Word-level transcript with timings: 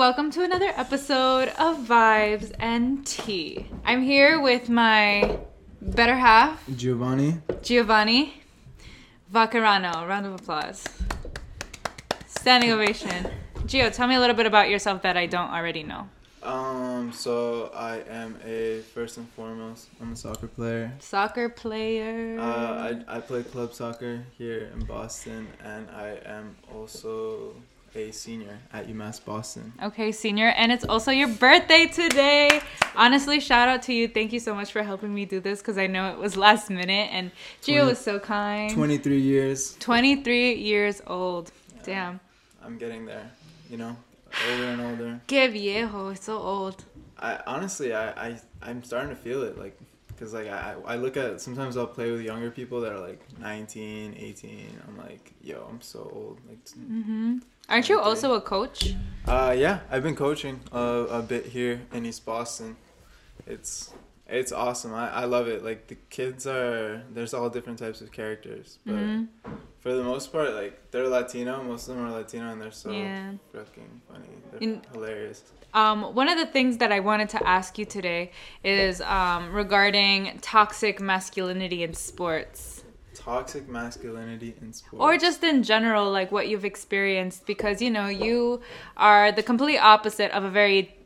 welcome 0.00 0.30
to 0.30 0.42
another 0.42 0.72
episode 0.76 1.48
of 1.58 1.76
Vibes 1.76 2.50
and 2.58 3.06
Tea. 3.06 3.66
I'm 3.84 4.00
here 4.00 4.40
with 4.40 4.70
my 4.70 5.36
better 5.82 6.16
half, 6.16 6.66
Giovanni. 6.74 7.42
Giovanni 7.60 8.32
Vaccarano. 9.30 10.08
Round 10.08 10.24
of 10.24 10.32
applause. 10.36 10.82
Standing 12.26 12.72
ovation. 12.72 13.30
Gio, 13.66 13.94
tell 13.94 14.08
me 14.08 14.14
a 14.14 14.20
little 14.20 14.34
bit 14.34 14.46
about 14.46 14.70
yourself 14.70 15.02
that 15.02 15.18
I 15.18 15.26
don't 15.26 15.50
already 15.50 15.82
know. 15.82 16.08
Um, 16.42 17.12
so 17.12 17.70
I 17.74 17.98
am 18.08 18.38
a 18.42 18.80
first 18.94 19.18
and 19.18 19.28
foremost, 19.28 19.88
I'm 20.00 20.12
a 20.12 20.16
soccer 20.16 20.46
player. 20.46 20.92
Soccer 21.00 21.50
player. 21.50 22.40
Uh, 22.40 23.02
I, 23.06 23.16
I 23.16 23.20
play 23.20 23.42
club 23.42 23.74
soccer 23.74 24.24
here 24.38 24.70
in 24.72 24.82
Boston, 24.86 25.46
and 25.62 25.90
I 25.90 26.20
am 26.24 26.56
also 26.74 27.52
a 27.94 28.10
senior 28.10 28.58
at 28.72 28.86
UMass 28.86 29.24
Boston. 29.24 29.72
Okay, 29.82 30.12
senior, 30.12 30.48
and 30.48 30.70
it's 30.70 30.84
also 30.84 31.10
your 31.10 31.28
birthday 31.28 31.86
today. 31.86 32.60
Honestly, 32.96 33.40
shout 33.40 33.68
out 33.68 33.82
to 33.82 33.92
you. 33.92 34.08
Thank 34.08 34.32
you 34.32 34.40
so 34.40 34.54
much 34.54 34.72
for 34.72 34.82
helping 34.82 35.14
me 35.14 35.24
do 35.24 35.40
this 35.40 35.60
because 35.60 35.78
I 35.78 35.86
know 35.86 36.12
it 36.12 36.18
was 36.18 36.36
last 36.36 36.70
minute, 36.70 37.08
and 37.12 37.30
Gio 37.62 37.78
20 37.78 37.88
was 37.88 37.98
so 37.98 38.18
kind. 38.18 38.72
23 38.72 39.20
years. 39.20 39.76
23 39.80 40.54
years 40.54 41.02
old. 41.06 41.52
Damn. 41.82 42.20
I'm 42.62 42.78
getting 42.78 43.06
there, 43.06 43.30
you 43.70 43.76
know, 43.76 43.96
older 44.50 44.64
and 44.64 44.80
older. 44.80 45.20
Que 45.26 45.48
viejo, 45.48 46.10
it's 46.10 46.24
so 46.24 46.38
old. 46.38 46.84
I 47.18 47.40
honestly, 47.46 47.94
I, 47.94 48.28
I 48.28 48.40
I'm 48.62 48.82
starting 48.82 49.10
to 49.10 49.16
feel 49.16 49.42
it, 49.42 49.58
like, 49.58 49.78
cause 50.18 50.32
like 50.34 50.48
I 50.48 50.74
I 50.86 50.96
look 50.96 51.16
at 51.16 51.40
sometimes 51.40 51.76
I'll 51.76 51.86
play 51.86 52.10
with 52.10 52.20
younger 52.20 52.50
people 52.50 52.80
that 52.82 52.92
are 52.92 53.00
like 53.00 53.20
19, 53.38 54.14
18. 54.18 54.80
I'm 54.86 54.98
like, 54.98 55.32
yo, 55.42 55.66
I'm 55.68 55.80
so 55.80 56.10
old. 56.14 56.38
Like, 56.48 56.68
hmm 56.70 57.38
Aren't 57.70 57.88
you 57.88 58.00
also 58.00 58.34
a 58.34 58.40
coach? 58.40 58.94
Uh, 59.26 59.54
yeah, 59.56 59.80
I've 59.90 60.02
been 60.02 60.16
coaching 60.16 60.60
a, 60.72 60.80
a 60.80 61.22
bit 61.22 61.46
here 61.46 61.82
in 61.92 62.04
East 62.04 62.24
Boston. 62.26 62.76
It's 63.46 63.92
it's 64.28 64.52
awesome. 64.52 64.92
I, 64.94 65.10
I 65.10 65.24
love 65.24 65.46
it. 65.48 65.64
Like 65.64 65.86
the 65.86 65.96
kids 66.10 66.46
are 66.46 67.02
there's 67.12 67.32
all 67.32 67.48
different 67.48 67.78
types 67.78 68.00
of 68.00 68.10
characters, 68.12 68.78
but 68.84 68.94
hmm 68.94 69.24
for 69.80 69.94
the 69.94 70.02
most 70.04 70.30
part, 70.30 70.52
like 70.52 70.90
they're 70.90 71.08
Latino. 71.08 71.62
Most 71.62 71.88
of 71.88 71.96
them 71.96 72.04
are 72.04 72.10
Latino, 72.10 72.52
and 72.52 72.60
they're 72.60 72.70
so 72.70 72.90
Yeah. 72.92 73.32
fucking 73.52 74.02
funny. 74.12 74.26
They're 74.50 74.60
In- 74.60 74.82
hilarious. 74.92 75.42
Um, 75.72 76.14
one 76.14 76.28
of 76.28 76.36
the 76.36 76.44
things 76.46 76.76
that 76.78 76.92
I 76.92 77.00
wanted 77.00 77.30
to 77.30 77.48
ask 77.48 77.78
you 77.78 77.86
today 77.86 78.32
is 78.62 79.00
um, 79.00 79.52
regarding 79.54 80.38
toxic 80.42 81.00
masculinity 81.00 81.82
in 81.82 81.94
sports. 81.94 82.79
Toxic 83.20 83.68
masculinity 83.68 84.54
in 84.62 84.72
sports. 84.72 85.02
Or 85.02 85.18
just 85.18 85.44
in 85.44 85.62
general, 85.62 86.10
like 86.10 86.32
what 86.32 86.48
you've 86.48 86.64
experienced, 86.64 87.46
because 87.46 87.82
you 87.82 87.90
know, 87.90 88.08
you 88.08 88.62
are 88.96 89.30
the 89.30 89.42
complete 89.42 89.78
opposite 89.78 90.30
of 90.32 90.42
a 90.42 90.50
very 90.50 90.96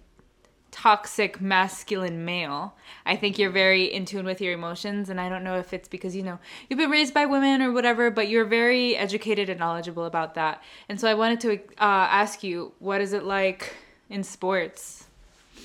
toxic 0.70 1.40
masculine 1.40 2.24
male. 2.24 2.74
I 3.06 3.14
think 3.14 3.38
you're 3.38 3.50
very 3.50 3.84
in 3.84 4.04
tune 4.04 4.26
with 4.26 4.40
your 4.40 4.52
emotions, 4.52 5.08
and 5.08 5.20
I 5.20 5.28
don't 5.28 5.44
know 5.44 5.56
if 5.58 5.72
it's 5.72 5.88
because 5.88 6.16
you 6.16 6.22
know 6.22 6.38
you've 6.68 6.78
been 6.78 6.90
raised 6.90 7.14
by 7.14 7.26
women 7.26 7.62
or 7.62 7.72
whatever, 7.72 8.10
but 8.10 8.28
you're 8.28 8.44
very 8.44 8.96
educated 8.96 9.48
and 9.48 9.58
knowledgeable 9.60 10.04
about 10.04 10.34
that. 10.34 10.62
And 10.88 11.00
so 11.00 11.08
I 11.08 11.14
wanted 11.14 11.40
to 11.40 11.52
uh, 11.78 12.06
ask 12.10 12.42
you, 12.42 12.72
what 12.80 13.00
is 13.00 13.12
it 13.12 13.24
like 13.24 13.74
in 14.10 14.24
sports? 14.24 15.06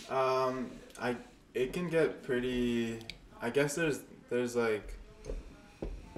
Um, 0.09 0.69
I 1.01 1.15
it 1.53 1.73
can 1.73 1.89
get 1.89 2.23
pretty. 2.23 2.99
I 3.41 3.49
guess 3.49 3.75
there's 3.75 4.01
there's 4.29 4.55
like, 4.55 4.93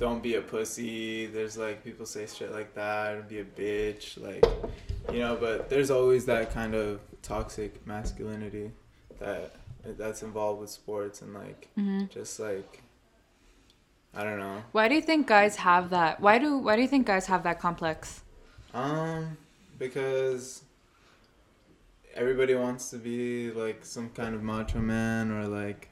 don't 0.02 0.24
be 0.24 0.34
a 0.34 0.42
pussy. 0.42 1.28
There's 1.28 1.58
like 1.60 1.84
people 1.84 2.08
say 2.08 2.26
shit 2.26 2.52
like 2.52 2.74
that 2.74 3.30
be 3.30 3.40
a 3.40 3.46
bitch, 3.46 4.20
like, 4.20 4.44
you 5.14 5.20
know. 5.20 5.38
But 5.40 5.70
there's 5.70 5.92
always 5.92 6.26
that 6.26 6.52
kind 6.52 6.74
of 6.74 7.00
toxic 7.22 7.86
masculinity 7.86 8.72
that 9.20 9.54
that's 9.84 10.24
involved 10.24 10.60
with 10.60 10.72
sports 10.72 11.22
and 11.22 11.36
like 11.36 11.70
Mm-hmm. 11.78 12.08
just 12.08 12.40
like, 12.40 12.82
I 14.16 14.24
don't 14.24 14.40
know. 14.40 14.64
Why 14.72 14.88
do 14.88 14.96
you 14.96 15.02
think 15.02 15.28
guys 15.28 15.56
have 15.58 15.92
that? 15.92 16.20
Why 16.20 16.40
do 16.40 16.58
Why 16.58 16.76
do 16.76 16.82
you 16.82 16.88
think 16.88 17.06
guys 17.06 17.28
have 17.28 17.44
that 17.44 17.60
complex? 17.60 18.24
Um, 18.74 19.38
because 19.78 20.64
everybody 22.16 22.56
wants 22.56 22.90
to 22.90 22.98
be 22.98 23.52
like 23.52 23.86
some 23.86 24.10
kind 24.10 24.34
of 24.34 24.42
macho 24.42 24.80
man 24.80 25.32
or 25.32 25.46
like. 25.48 25.90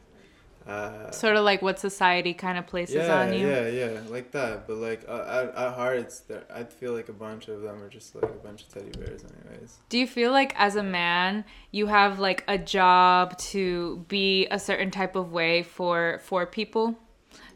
Uh, 0.69 1.09
Sort 1.09 1.35
of 1.35 1.43
like 1.43 1.63
what 1.63 1.79
society 1.79 2.33
kind 2.33 2.57
of 2.57 2.67
places 2.67 3.07
yeah, 3.07 3.21
on 3.21 3.33
you. 3.33 3.47
Yeah, 3.47 3.67
yeah, 3.67 3.99
like 4.07 4.31
that. 4.31 4.67
But 4.67 4.77
like 4.77 5.03
uh, 5.07 5.25
at, 5.27 5.55
at 5.55 5.73
heart, 5.73 5.97
it's 5.97 6.19
there. 6.19 6.43
I 6.53 6.63
feel 6.63 6.93
like 6.93 7.09
a 7.09 7.13
bunch 7.13 7.47
of 7.47 7.61
them 7.61 7.81
are 7.81 7.89
just 7.89 8.13
like 8.13 8.25
a 8.25 8.37
bunch 8.47 8.61
of 8.63 8.69
teddy 8.69 8.91
bears, 8.91 9.23
anyways. 9.23 9.77
Do 9.89 9.97
you 9.97 10.05
feel 10.05 10.31
like 10.31 10.53
as 10.57 10.75
a 10.75 10.83
man 10.83 11.43
you 11.71 11.87
have 11.87 12.19
like 12.19 12.43
a 12.47 12.57
job 12.57 13.35
to 13.39 14.05
be 14.07 14.47
a 14.51 14.59
certain 14.59 14.91
type 14.91 15.15
of 15.15 15.31
way 15.31 15.63
for 15.63 16.19
for 16.23 16.45
people? 16.45 16.99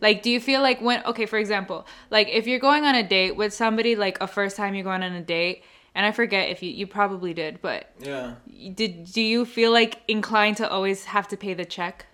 Like 0.01 0.23
do 0.23 0.31
you 0.31 0.39
feel 0.39 0.61
like 0.61 0.81
when 0.81 1.05
okay, 1.05 1.27
for 1.27 1.37
example, 1.37 1.85
like 2.09 2.29
if 2.29 2.47
you're 2.47 2.59
going 2.59 2.83
on 2.83 2.95
a 2.95 3.07
date 3.07 3.35
with 3.35 3.53
somebody 3.53 3.95
like 3.95 4.19
a 4.21 4.27
first 4.27 4.57
time 4.57 4.73
you're 4.73 4.83
going 4.83 5.03
on 5.03 5.13
a 5.13 5.21
date 5.21 5.63
and 5.95 6.05
I 6.05 6.11
forget 6.11 6.49
if 6.49 6.63
you 6.63 6.71
you 6.71 6.87
probably 6.87 7.33
did, 7.33 7.61
but 7.61 7.91
Yeah. 7.99 8.35
did 8.73 9.11
do 9.11 9.21
you 9.21 9.45
feel 9.45 9.71
like 9.71 10.01
inclined 10.07 10.57
to 10.57 10.69
always 10.69 11.05
have 11.05 11.27
to 11.27 11.37
pay 11.37 11.53
the 11.53 11.65
check? 11.65 12.07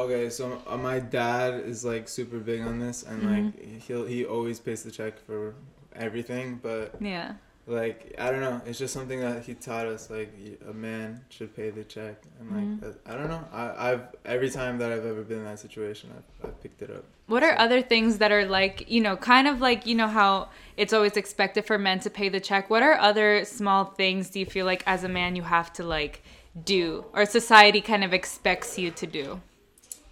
Okay, 0.00 0.30
so 0.30 0.60
uh, 0.66 0.76
my 0.76 0.98
dad 0.98 1.54
is 1.72 1.84
like 1.84 2.08
super 2.08 2.38
big 2.38 2.60
on 2.62 2.78
this, 2.78 3.02
and 3.02 3.22
Mm-hmm. 3.22 3.32
like 3.32 3.82
he'll 3.82 4.06
he 4.06 4.24
always 4.24 4.58
pays 4.60 4.82
the 4.82 4.90
check 4.90 5.14
for 5.26 5.54
everything. 5.94 6.58
But 6.62 6.94
Yeah. 7.00 7.34
like 7.66 8.14
I 8.18 8.30
don't 8.30 8.40
know, 8.40 8.60
it's 8.66 8.78
just 8.78 8.94
something 8.94 9.20
that 9.20 9.44
he 9.44 9.54
taught 9.54 9.86
us. 9.86 10.08
Like 10.10 10.32
a 10.68 10.72
man 10.72 11.20
should 11.28 11.54
pay 11.54 11.70
the 11.70 11.84
check, 11.84 12.16
and 12.38 12.46
like 12.56 12.70
Mm-hmm. 12.80 13.10
I 13.10 13.14
don't 13.16 13.28
know. 13.28 13.44
I 13.52 13.90
I've 13.92 14.04
every 14.24 14.50
time 14.50 14.78
that 14.78 14.90
I've 14.92 15.04
ever 15.06 15.22
been 15.22 15.38
in 15.38 15.44
that 15.44 15.58
situation, 15.58 16.10
I've, 16.16 16.48
I've 16.48 16.62
picked 16.62 16.82
it 16.82 16.90
up. 16.90 17.04
What 17.26 17.42
are 17.44 17.56
other 17.58 17.80
things 17.82 18.18
that 18.18 18.32
are 18.32 18.44
like, 18.44 18.90
you 18.90 19.00
know, 19.00 19.16
kind 19.16 19.46
of 19.46 19.60
like, 19.60 19.86
you 19.86 19.94
know, 19.94 20.08
how 20.08 20.48
it's 20.76 20.92
always 20.92 21.16
expected 21.16 21.64
for 21.64 21.78
men 21.78 22.00
to 22.00 22.10
pay 22.10 22.28
the 22.28 22.40
check? 22.40 22.70
What 22.70 22.82
are 22.82 22.94
other 22.98 23.44
small 23.44 23.84
things 23.84 24.30
do 24.30 24.40
you 24.40 24.46
feel 24.46 24.66
like 24.66 24.82
as 24.86 25.04
a 25.04 25.08
man 25.08 25.36
you 25.36 25.42
have 25.42 25.72
to 25.74 25.84
like 25.84 26.22
do 26.64 27.04
or 27.12 27.24
society 27.26 27.80
kind 27.80 28.02
of 28.02 28.12
expects 28.12 28.78
you 28.78 28.90
to 28.92 29.06
do? 29.06 29.40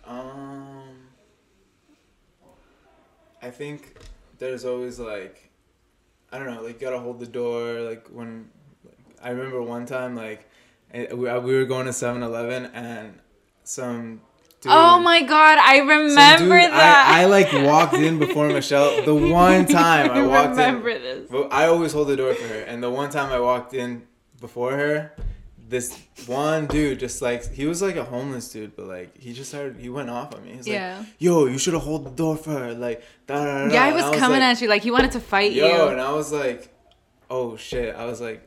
Um, 0.09 0.83
I 3.43 3.51
think 3.51 3.97
there's 4.39 4.65
always 4.65 4.99
like, 4.99 5.51
I 6.33 6.39
don't 6.39 6.47
know, 6.55 6.63
like 6.63 6.81
you 6.81 6.87
gotta 6.87 6.99
hold 6.99 7.21
the 7.21 7.27
door. 7.27 7.81
Like 7.83 8.09
when, 8.09 8.49
I 9.23 9.31
remember 9.31 9.63
one 9.63 9.85
time 9.87 10.17
like, 10.17 10.49
eh, 10.93 11.13
we, 11.13 11.31
we 11.39 11.55
were 11.55 11.67
going 11.67 11.85
to 11.87 11.93
7-Eleven 11.93 12.67
and 12.73 13.19
some. 13.65 14.23
Dude, 14.61 14.73
oh 14.75 14.99
my 14.99 15.23
god, 15.23 15.59
I 15.59 15.79
remember 15.79 16.59
dude- 16.61 16.73
that. 16.73 17.13
I, 17.15 17.23
I 17.23 17.25
like 17.27 17.53
walked 17.53 17.95
in 17.95 18.19
before 18.19 18.49
Michelle. 18.49 19.03
The 19.05 19.15
one 19.33 19.67
time 19.67 20.11
I 20.11 20.27
walked 20.27 20.51
remember 20.51 20.89
in, 20.89 21.03
this. 21.03 21.31
I 21.53 21.67
always 21.67 21.93
hold 21.93 22.09
the 22.09 22.17
door 22.17 22.35
for 22.35 22.49
her. 22.49 22.61
And 22.63 22.83
the 22.83 22.91
one 22.91 23.11
time 23.11 23.31
I 23.31 23.39
walked 23.39 23.73
in 23.75 24.09
before 24.41 24.73
her, 24.73 25.15
this 25.69 25.99
one 26.27 26.67
dude 26.67 26.99
just 26.99 27.21
like 27.21 27.53
he 27.53 27.67
was 27.67 27.83
like 27.83 27.97
a 27.97 28.05
homeless 28.05 28.51
dude, 28.51 28.75
but 28.77 28.87
like 28.87 29.17
he 29.19 29.33
just 29.33 29.51
started 29.51 29.77
he 29.77 29.89
went 29.89 30.09
off 30.11 30.35
on 30.35 30.45
me. 30.45 30.53
He's 30.53 30.67
Yeah. 30.67 30.99
like, 30.99 31.07
"Yo, 31.19 31.47
you 31.47 31.59
should 31.59 31.75
have 31.75 31.83
hold 31.83 32.05
the 32.07 32.11
door 32.11 32.37
for 32.37 32.51
her." 32.51 32.75
Like, 32.75 33.03
da 33.27 33.45
da 33.45 33.67
da. 33.69 33.73
Yeah, 33.75 33.85
I 33.85 33.93
was 33.93 34.05
coming 34.19 34.41
like, 34.41 34.57
at 34.57 34.63
you 34.63 34.69
like 34.69 34.83
he 34.83 34.91
wanted 34.91 35.13
to 35.13 35.21
fight 35.21 35.53
Yo, 35.53 35.67
you. 35.67 35.73
Yo, 35.75 35.89
and 35.89 36.01
I 36.01 36.13
was 36.13 36.33
like, 36.33 36.69
"Oh 37.31 37.57
shit!" 37.57 37.95
I 37.95 38.07
was 38.07 38.21
like, 38.21 38.41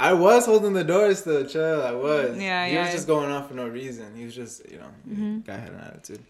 I 0.00 0.12
was 0.12 0.46
holding 0.46 0.72
the 0.72 0.84
door 0.84 1.14
still, 1.14 1.44
chill. 1.46 1.82
I 1.82 1.92
was. 1.92 2.36
Yeah, 2.38 2.66
He 2.66 2.74
yeah. 2.74 2.82
was 2.84 2.92
just 2.92 3.06
going 3.06 3.30
off 3.30 3.48
for 3.48 3.54
no 3.54 3.66
reason. 3.68 4.14
He 4.16 4.24
was 4.24 4.34
just, 4.34 4.68
you 4.70 4.78
know, 4.78 4.90
Mm-hmm. 5.08 5.40
guy 5.40 5.56
had 5.56 5.70
an 5.72 5.80
attitude. 5.80 6.20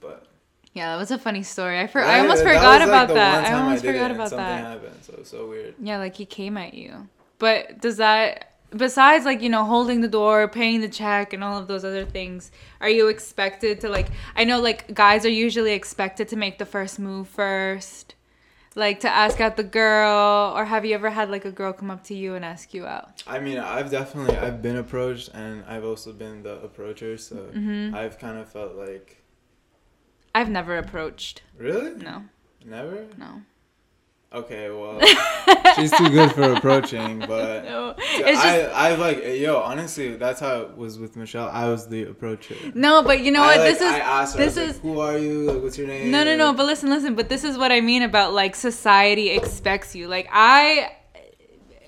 But 0.00 0.26
Yeah, 0.74 0.92
that 0.92 0.96
was 0.98 1.10
a 1.10 1.18
funny 1.18 1.42
story. 1.42 1.80
I 1.80 1.86
for 1.88 2.00
I 2.00 2.20
almost 2.20 2.42
that 2.44 2.48
forgot 2.54 2.80
was, 2.80 2.88
like, 2.88 2.88
about 2.88 3.14
that. 3.14 3.44
I 3.46 3.52
almost 3.60 3.84
it 3.84 3.86
forgot 3.92 4.10
about 4.10 4.28
something 4.30 4.46
that. 4.46 4.64
happened, 4.64 4.94
so 5.02 5.12
it 5.14 5.18
was 5.20 5.28
so 5.28 5.46
weird. 5.48 5.74
Yeah, 5.80 5.98
like 5.98 6.14
he 6.16 6.24
came 6.26 6.56
at 6.56 6.74
you. 6.74 7.08
But 7.40 7.80
does 7.80 7.96
that 7.98 8.47
besides 8.76 9.24
like, 9.24 9.40
you 9.42 9.48
know, 9.48 9.64
holding 9.64 10.00
the 10.00 10.08
door, 10.08 10.48
paying 10.48 10.80
the 10.80 10.88
check 10.88 11.32
and 11.32 11.42
all 11.42 11.58
of 11.58 11.66
those 11.68 11.84
other 11.84 12.04
things, 12.04 12.50
are 12.80 12.88
you 12.90 13.08
expected 13.08 13.80
to 13.80 13.88
like 13.88 14.08
I 14.36 14.44
know 14.44 14.60
like 14.60 14.92
guys 14.94 15.24
are 15.24 15.30
usually 15.30 15.72
expected 15.72 16.28
to 16.28 16.36
make 16.36 16.58
the 16.58 16.66
first 16.66 16.98
move 16.98 17.28
first. 17.28 18.14
Like 18.74 19.00
to 19.00 19.08
ask 19.08 19.40
out 19.40 19.56
the 19.56 19.64
girl 19.64 20.52
or 20.56 20.64
have 20.66 20.84
you 20.84 20.94
ever 20.94 21.10
had 21.10 21.30
like 21.30 21.44
a 21.44 21.50
girl 21.50 21.72
come 21.72 21.90
up 21.90 22.04
to 22.04 22.14
you 22.14 22.34
and 22.36 22.44
ask 22.44 22.72
you 22.72 22.86
out? 22.86 23.24
I 23.26 23.40
mean, 23.40 23.58
I've 23.58 23.90
definitely 23.90 24.36
I've 24.36 24.62
been 24.62 24.76
approached, 24.76 25.30
and 25.34 25.64
I've 25.66 25.84
also 25.84 26.12
been 26.12 26.42
the 26.44 26.60
approacher. 26.62 27.16
So 27.18 27.36
Mm-hmm. 27.36 27.94
I've 27.94 28.18
kind 28.20 28.38
of 28.38 28.48
felt 28.52 28.76
like, 28.76 29.22
I've 30.34 30.48
never 30.50 30.78
approached. 30.78 31.42
really, 31.56 31.94
No. 31.96 32.24
never. 32.64 33.06
No. 33.16 33.42
Okay, 34.32 34.70
well, 34.70 35.00
she's 35.76 35.90
too 35.90 36.08
good 36.10 36.32
for 36.32 36.52
approaching, 36.52 37.18
but 37.26 37.64
No. 37.64 37.94
It's 37.98 38.42
just 38.42 38.44
I, 38.44 38.90
I 38.90 38.94
like, 38.96 39.22
yo, 39.24 39.58
honestly, 39.58 40.16
that's 40.16 40.40
how 40.40 40.62
it 40.62 40.76
was 40.76 40.98
with 40.98 41.16
Michelle. 41.16 41.48
I 41.48 41.68
was 41.68 41.88
the 41.88 42.04
approacher. 42.04 42.54
No, 42.74 43.02
but 43.02 43.20
you 43.20 43.30
know 43.30 43.42
I, 43.42 43.46
what? 43.46 43.58
like, 43.58 43.70
this 43.70 43.80
is 43.80 43.92
I 43.92 43.98
asked 43.98 44.36
her, 44.36 44.44
this 44.44 44.56
I 44.56 44.62
is 44.62 44.72
like, 44.74 44.82
who 44.82 45.00
are 45.00 45.18
you? 45.18 45.42
Like, 45.42 45.62
what's 45.62 45.78
your 45.78 45.86
name? 45.86 46.10
No, 46.10 46.24
no, 46.24 46.36
no. 46.36 46.52
But 46.52 46.66
listen, 46.66 46.90
listen. 46.90 47.14
But 47.14 47.28
this 47.28 47.44
is 47.44 47.58
what 47.58 47.72
I 47.72 47.80
mean 47.80 48.02
about 48.02 48.32
like 48.32 48.54
society 48.54 49.30
expects 49.30 49.94
you. 49.94 50.08
Like 50.08 50.28
I, 50.32 50.92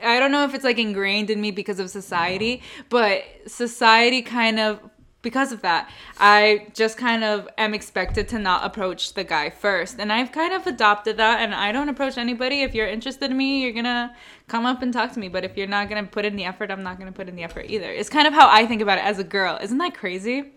I 0.03 0.19
don't 0.19 0.33
know 0.33 0.45
if 0.45 0.55
it's 0.55 0.65
like 0.65 0.79
ingrained 0.79 1.31
in 1.31 1.41
me 1.41 1.51
because 1.51 1.81
of 1.81 1.91
society, 1.91 2.63
but 2.89 3.25
society 3.47 4.23
kind 4.23 4.59
of 4.59 4.81
because 5.23 5.53
of 5.53 5.61
that, 5.63 5.91
I 6.19 6.69
just 6.73 6.97
kind 6.97 7.23
of 7.25 7.49
am 7.59 7.75
expected 7.75 8.29
to 8.29 8.39
not 8.39 8.65
approach 8.65 9.13
the 9.15 9.25
guy 9.25 9.51
first. 9.51 9.99
And 9.99 10.13
I've 10.13 10.33
kind 10.33 10.55
of 10.55 10.67
adopted 10.67 11.19
that 11.19 11.41
and 11.41 11.55
I 11.55 11.73
don't 11.73 11.89
approach 11.89 12.17
anybody. 12.17 12.63
If 12.63 12.75
you're 12.75 12.87
interested 12.87 13.31
in 13.31 13.37
me, 13.37 13.63
you're 13.63 13.73
to 13.85 14.15
come 14.49 14.65
up 14.65 14.83
and 14.83 14.93
talk 14.93 15.13
to 15.13 15.21
me, 15.21 15.29
but 15.29 15.45
if 15.45 15.57
you're 15.57 15.67
not 15.67 15.91
to 15.91 16.03
put 16.05 16.25
in 16.25 16.37
the 16.37 16.45
effort, 16.45 16.71
I'm 16.71 16.83
not 16.83 16.99
to 16.99 17.13
put 17.13 17.29
in 17.29 17.37
the 17.37 17.43
effort 17.43 17.67
either. 17.69 17.91
It's 17.91 18.09
kind 18.09 18.27
of 18.27 18.33
how 18.33 18.49
I 18.51 18.67
think 18.67 18.81
about 18.81 18.99
it 18.99 19.05
as 19.05 19.19
a 19.19 19.25
girl. 19.25 19.59
Isn't 19.61 19.79
that 19.79 19.95
crazy? 19.95 20.53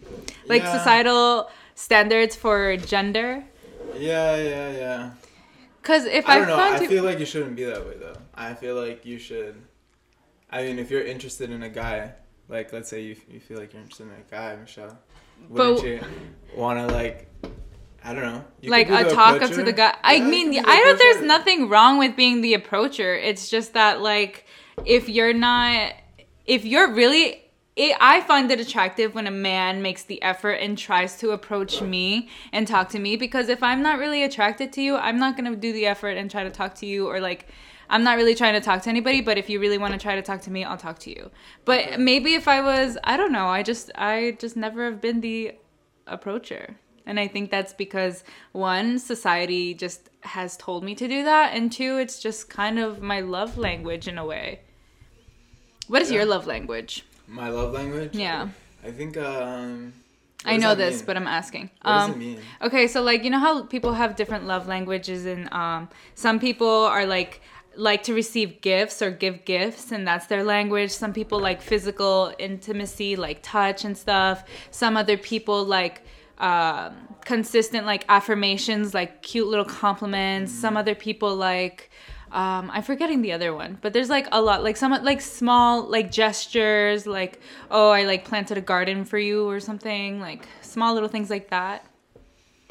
Like 0.48 0.64
Yeah. 0.64 0.72
societal 0.78 1.50
standards 1.76 2.36
for 2.36 2.78
gender. 2.78 3.44
Yeah, 3.98 4.38
yeah, 4.38 4.72
yeah. 4.72 5.12
Cuz 5.82 6.06
if 6.06 6.28
I 6.28 6.36
I, 6.36 6.40
don't 6.40 6.48
know. 6.48 6.56
I 6.58 6.80
you 6.80 6.88
feel 6.88 7.04
like 7.04 7.20
you 7.20 7.26
shouldn't 7.26 7.58
be 7.58 7.66
that 7.66 7.86
way 7.86 7.96
though. 8.00 8.18
I 8.34 8.54
feel 8.54 8.76
like 8.76 9.06
you 9.06 9.20
should. 9.20 9.56
I 10.50 10.64
mean, 10.64 10.80
if 10.80 10.90
you're 10.90 11.04
interested 11.04 11.50
in 11.50 11.64
a 11.64 11.70
guy, 11.70 12.14
like 12.50 12.74
let's 12.74 12.90
say 12.90 13.02
you 13.02 13.16
you 13.30 13.40
feel 13.40 13.58
like 13.58 13.74
you're 13.74 13.82
interested 13.82 14.04
in 14.04 14.10
that 14.10 14.30
guy, 14.30 14.56
Michelle, 14.56 14.98
wouldn't 15.50 15.78
But- 15.82 15.86
you 15.88 16.00
want 16.56 16.80
to 16.80 16.94
like? 16.94 17.30
I 18.06 18.14
don't 18.14 18.24
know. 18.24 18.44
You 18.60 18.70
like 18.70 18.90
a 18.90 19.10
talk 19.10 19.42
up 19.42 19.50
to 19.52 19.64
the 19.64 19.72
guy. 19.72 19.96
I 20.04 20.16
Yeah, 20.16 20.28
mean, 20.28 20.52
the 20.52 20.60
I 20.60 20.76
don't. 20.84 21.00
There's 21.00 21.22
nothing 21.22 21.70
wrong 21.70 21.98
with 21.98 22.18
being 22.18 22.42
the 22.42 22.54
approacher. 22.54 23.16
It's 23.16 23.50
just 23.50 23.74
that 23.76 24.02
like 24.02 24.46
if 24.86 25.08
you're 25.08 25.34
not, 25.34 25.94
if 26.46 26.66
you're 26.66 26.92
really. 26.94 27.43
It, 27.76 27.96
I 28.00 28.22
find 28.22 28.52
it 28.52 28.60
attractive 28.60 29.16
when 29.16 29.26
a 29.26 29.32
man 29.32 29.82
makes 29.82 30.04
the 30.04 30.22
effort 30.22 30.54
and 30.54 30.78
tries 30.78 31.18
to 31.18 31.32
approach 31.32 31.82
me 31.82 32.30
and 32.52 32.68
talk 32.68 32.90
to 32.90 33.00
me 33.00 33.16
because 33.16 33.50
if 33.50 33.64
I'm 33.64 33.82
not 33.82 33.98
really 33.98 34.24
attracted 34.24 34.72
to 34.74 34.82
you, 34.82 34.96
I'm 34.96 35.18
not 35.18 35.36
gonna 35.36 35.56
do 35.56 35.74
the 35.74 35.88
effort 35.88 36.16
and 36.18 36.30
try 36.30 36.44
to 36.44 36.52
talk 36.52 36.76
to 36.76 36.86
you 36.86 37.08
or 37.08 37.20
like 37.20 37.48
I'm 37.90 38.04
not 38.04 38.18
really 38.18 38.36
trying 38.36 38.54
to 38.54 38.62
talk 38.62 38.84
to 38.84 38.90
anybody. 38.90 39.22
But 39.22 39.38
if 39.38 39.50
you 39.50 39.60
really 39.60 39.78
want 39.78 39.94
to 39.94 40.00
try 40.00 40.16
to 40.16 40.22
talk 40.22 40.42
to 40.42 40.52
me, 40.52 40.64
I'll 40.64 40.78
talk 40.78 41.00
to 41.00 41.10
you. 41.10 41.32
But 41.66 42.00
maybe 42.00 42.34
if 42.36 42.48
I 42.48 42.62
was, 42.62 42.98
I 43.04 43.18
don't 43.18 43.32
know, 43.32 43.48
I 43.48 43.64
just 43.64 43.92
I 43.96 44.38
just 44.40 44.56
never 44.56 44.86
have 44.86 45.02
been 45.02 45.22
the 45.22 45.54
approacher. 46.08 46.76
And 47.06 47.20
I 47.20 47.28
think 47.28 47.52
that's 47.52 47.74
because 47.74 48.24
one, 48.54 48.98
society 48.98 49.74
just 49.74 50.10
has 50.22 50.56
told 50.56 50.84
me 50.86 50.96
to 50.96 51.08
do 51.08 51.24
that, 51.26 51.54
and 51.54 51.70
two, 51.72 51.98
it's 51.98 52.20
just 52.20 52.50
kind 52.50 52.80
of 52.80 53.02
my 53.02 53.20
love 53.20 53.58
language 53.58 54.08
in 54.08 54.18
a 54.18 54.26
way. 54.26 54.62
What 55.88 56.02
is 56.02 56.10
Yeah. 56.10 56.18
your 56.20 56.26
love 56.26 56.48
language? 56.48 57.04
My 57.28 57.50
love 57.50 57.74
language. 57.74 58.16
Yeah. 58.16 58.50
I 58.84 58.92
think. 58.92 59.18
um 59.18 59.94
I 60.46 60.58
know 60.58 60.76
this, 60.76 60.98
mean? 60.98 61.06
but 61.06 61.16
I'm 61.16 61.28
asking. 61.28 61.70
What 61.84 61.92
does 61.94 62.04
Um, 62.10 62.12
it 62.12 62.18
mean? 62.18 62.40
Okay, 62.62 62.88
so 62.88 63.02
like 63.02 63.24
you 63.24 63.30
know 63.30 63.40
how 63.40 63.64
people 63.64 63.94
have 63.94 64.16
different 64.18 64.46
love 64.46 64.68
languages, 64.68 65.26
and 65.26 65.52
um, 65.54 65.88
some 66.16 66.38
people 66.40 66.68
are 66.68 67.06
like 67.06 67.42
like 67.76 68.04
to 68.04 68.14
receive 68.14 68.60
gifts 68.62 69.02
or 69.02 69.10
give 69.10 69.46
gifts, 69.46 69.92
and 69.94 70.06
that's 70.06 70.28
their 70.28 70.44
language. 70.44 70.92
Some 70.92 71.14
people 71.14 71.40
like 71.40 71.62
physical 71.62 72.34
intimacy, 72.40 73.16
like 73.16 73.40
touch 73.42 73.86
and 73.86 73.98
stuff. 73.98 74.44
Some 74.70 74.98
other 74.98 75.16
people 75.18 75.64
like 75.64 76.02
um, 76.40 76.94
consistent 77.24 77.86
like 77.86 78.04
affirmations, 78.10 78.94
like 78.94 79.22
cute 79.22 79.48
little 79.48 79.66
compliments. 79.66 80.52
Some 80.52 80.76
other 80.76 80.96
people 80.96 81.36
like. 81.36 81.90
Um, 82.34 82.72
I'm 82.74 82.82
forgetting 82.82 83.22
the 83.22 83.32
other 83.32 83.54
one, 83.54 83.78
but 83.82 83.94
there's 83.94 84.10
like 84.10 84.28
a 84.32 84.42
lot, 84.42 84.64
like 84.64 84.76
some 84.76 84.92
like 85.04 85.22
small 85.22 85.84
like 85.84 86.12
gestures, 86.12 87.06
like 87.06 87.40
oh 87.70 87.92
I 87.92 88.04
like 88.06 88.26
planted 88.26 88.58
a 88.58 88.62
garden 88.62 89.06
for 89.06 89.20
you 89.20 89.48
or 89.48 89.60
something, 89.60 90.20
like 90.20 90.48
small 90.62 90.96
little 90.96 91.10
things 91.10 91.30
like 91.30 91.50
that. 91.52 91.86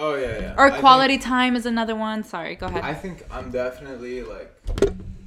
Oh 0.00 0.16
yeah, 0.16 0.40
yeah. 0.40 0.54
Or 0.58 0.66
I 0.66 0.70
think- 0.70 0.80
quality 0.80 1.18
time 1.18 1.54
is 1.54 1.64
another 1.64 1.94
one. 1.94 2.24
Sorry, 2.24 2.56
go 2.56 2.66
ahead. 2.66 2.82
I 2.82 2.92
think 2.92 3.24
I'm 3.30 3.52
definitely 3.52 4.22
like 4.22 4.52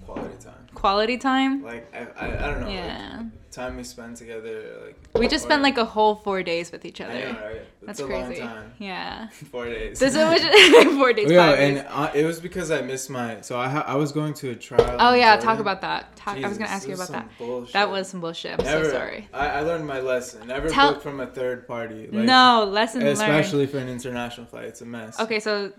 quality 0.05 0.35
time. 0.43 0.54
Quality 0.85 1.17
time. 1.17 1.63
Like 1.63 1.83
I, 1.95 1.99
I, 2.23 2.25
I 2.27 2.47
don't 2.51 2.61
know. 2.61 2.67
like, 2.67 2.75
Yeah. 2.75 3.23
time 3.51 3.73
we 3.77 3.83
spend 3.83 4.17
together, 4.17 4.55
like 4.85 4.97
We 5.21 5.27
just 5.27 5.43
spent 5.45 5.61
like 5.63 5.77
a 5.85 5.85
whole 5.95 6.13
four 6.25 6.43
days 6.43 6.71
with 6.73 6.83
each 6.89 6.99
I 7.01 7.05
other. 7.05 7.19
know, 7.33 7.39
right? 7.49 7.61
That's 7.85 7.99
It's 7.99 8.05
a 8.07 8.11
crazy. 8.11 8.41
long 8.41 8.49
time. 8.49 8.73
Yeah. 8.79 9.27
Four 9.53 9.65
days. 9.65 9.99
This 9.99 10.13
is 10.15 10.21
four 11.01 11.11
days. 11.13 11.29
yeah, 11.31 11.49
five 11.51 11.59
and 11.65 11.75
days. 11.77 11.85
uh, 11.89 12.11
it 12.19 12.23
was 12.29 12.39
because 12.47 12.69
I 12.77 12.81
missed 12.91 13.09
my. 13.09 13.41
So 13.41 13.53
I 13.65 13.67
ha- 13.75 13.87
I 13.93 13.95
was 14.03 14.11
going 14.19 14.33
to 14.41 14.45
a 14.51 14.55
trial. 14.67 14.97
Oh 15.05 15.13
yeah, 15.13 15.31
Jordan. 15.35 15.45
talk 15.47 15.59
about 15.59 15.79
that. 15.81 16.15
Talk, 16.15 16.37
I 16.37 16.47
was 16.47 16.57
gonna 16.59 16.69
ask 16.77 16.87
you 16.87 16.93
about 16.99 17.09
that. 17.17 17.27
bullshit. 17.39 17.73
That 17.73 17.89
was 17.89 18.03
some 18.11 18.21
bullshit. 18.21 18.51
I'm 18.59 18.65
Never, 18.65 18.85
so 18.85 18.91
sorry. 18.91 19.21
I, 19.33 19.45
I 19.57 19.61
learned 19.61 19.85
my 19.87 19.99
lesson. 20.11 20.47
Never 20.47 20.67
Tell- 20.69 20.93
book 20.93 21.01
from 21.03 21.19
a 21.19 21.27
third 21.39 21.67
party. 21.67 22.01
Like, 22.11 22.25
no, 22.35 22.67
lesson 22.69 23.01
learned. 23.01 23.13
Especially 23.13 23.65
for 23.67 23.79
an 23.79 23.89
international 23.89 24.45
flight, 24.51 24.65
it's 24.65 24.81
a 24.81 24.85
mess. 24.85 25.19
Okay, 25.19 25.39
so 25.39 25.71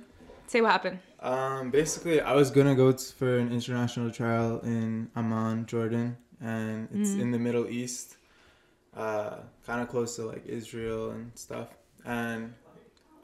say 0.48 0.60
what 0.60 0.70
happened. 0.72 0.98
Um, 1.20 1.70
basically, 1.70 2.20
I 2.20 2.34
was 2.34 2.50
gonna 2.50 2.74
go 2.74 2.92
t- 2.92 3.12
for 3.16 3.38
an 3.38 3.50
international 3.52 4.10
trial 4.10 4.60
in 4.60 5.10
Amman, 5.16 5.66
Jordan, 5.66 6.16
and 6.40 6.88
it's 6.92 7.10
Mhm. 7.10 7.20
in 7.20 7.30
the 7.30 7.38
Middle 7.38 7.68
East, 7.68 8.16
uh, 8.94 9.38
kind 9.64 9.80
of 9.80 9.88
close 9.88 10.16
to 10.16 10.26
like 10.26 10.44
Israel 10.46 11.10
and 11.10 11.32
stuff. 11.34 11.68
And 12.04 12.54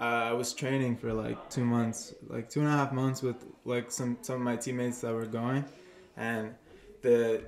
uh, 0.00 0.30
I 0.30 0.32
was 0.32 0.52
training 0.54 0.96
for 0.96 1.12
like 1.12 1.50
two 1.50 1.64
months, 1.64 2.14
like 2.28 2.48
two 2.50 2.60
and 2.60 2.68
a 2.68 2.72
half 2.72 2.92
months 2.92 3.22
with 3.22 3.36
like 3.64 3.90
some 3.90 4.16
some 4.22 4.36
of 4.36 4.42
my 4.42 4.56
teammates 4.56 5.00
that 5.02 5.12
were 5.14 5.26
going, 5.26 5.64
and 6.16 6.54
the 7.02 7.42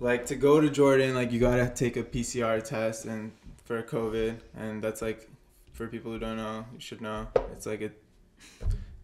like 0.00 0.26
to 0.26 0.34
go 0.34 0.60
to 0.60 0.68
Jordan, 0.70 1.14
like 1.14 1.30
you 1.30 1.38
gotta 1.38 1.68
take 1.70 1.96
a 1.96 2.02
PCR 2.02 2.60
test 2.60 3.04
and 3.04 3.32
for 3.64 3.80
COVID, 3.82 4.40
and 4.56 4.82
that's 4.82 5.00
like 5.00 5.28
for 5.72 5.86
people 5.86 6.10
who 6.12 6.18
don't 6.18 6.36
know, 6.36 6.64
you 6.74 6.80
should 6.80 7.00
know. 7.00 7.28
It's 7.52 7.64
like 7.66 7.80
a 7.82 7.90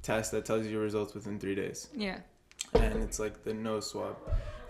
test 0.06 0.26
that 0.32 0.44
tells 0.48 0.64
you 0.64 0.70
your 0.76 0.82
results 0.90 1.12
within 1.16 1.38
three 1.38 1.54
days, 1.62 1.88
Yeah. 2.06 2.18
and 2.74 3.02
it's 3.06 3.18
like 3.24 3.34
the 3.44 3.54
nose 3.54 3.86
swab. 3.90 4.16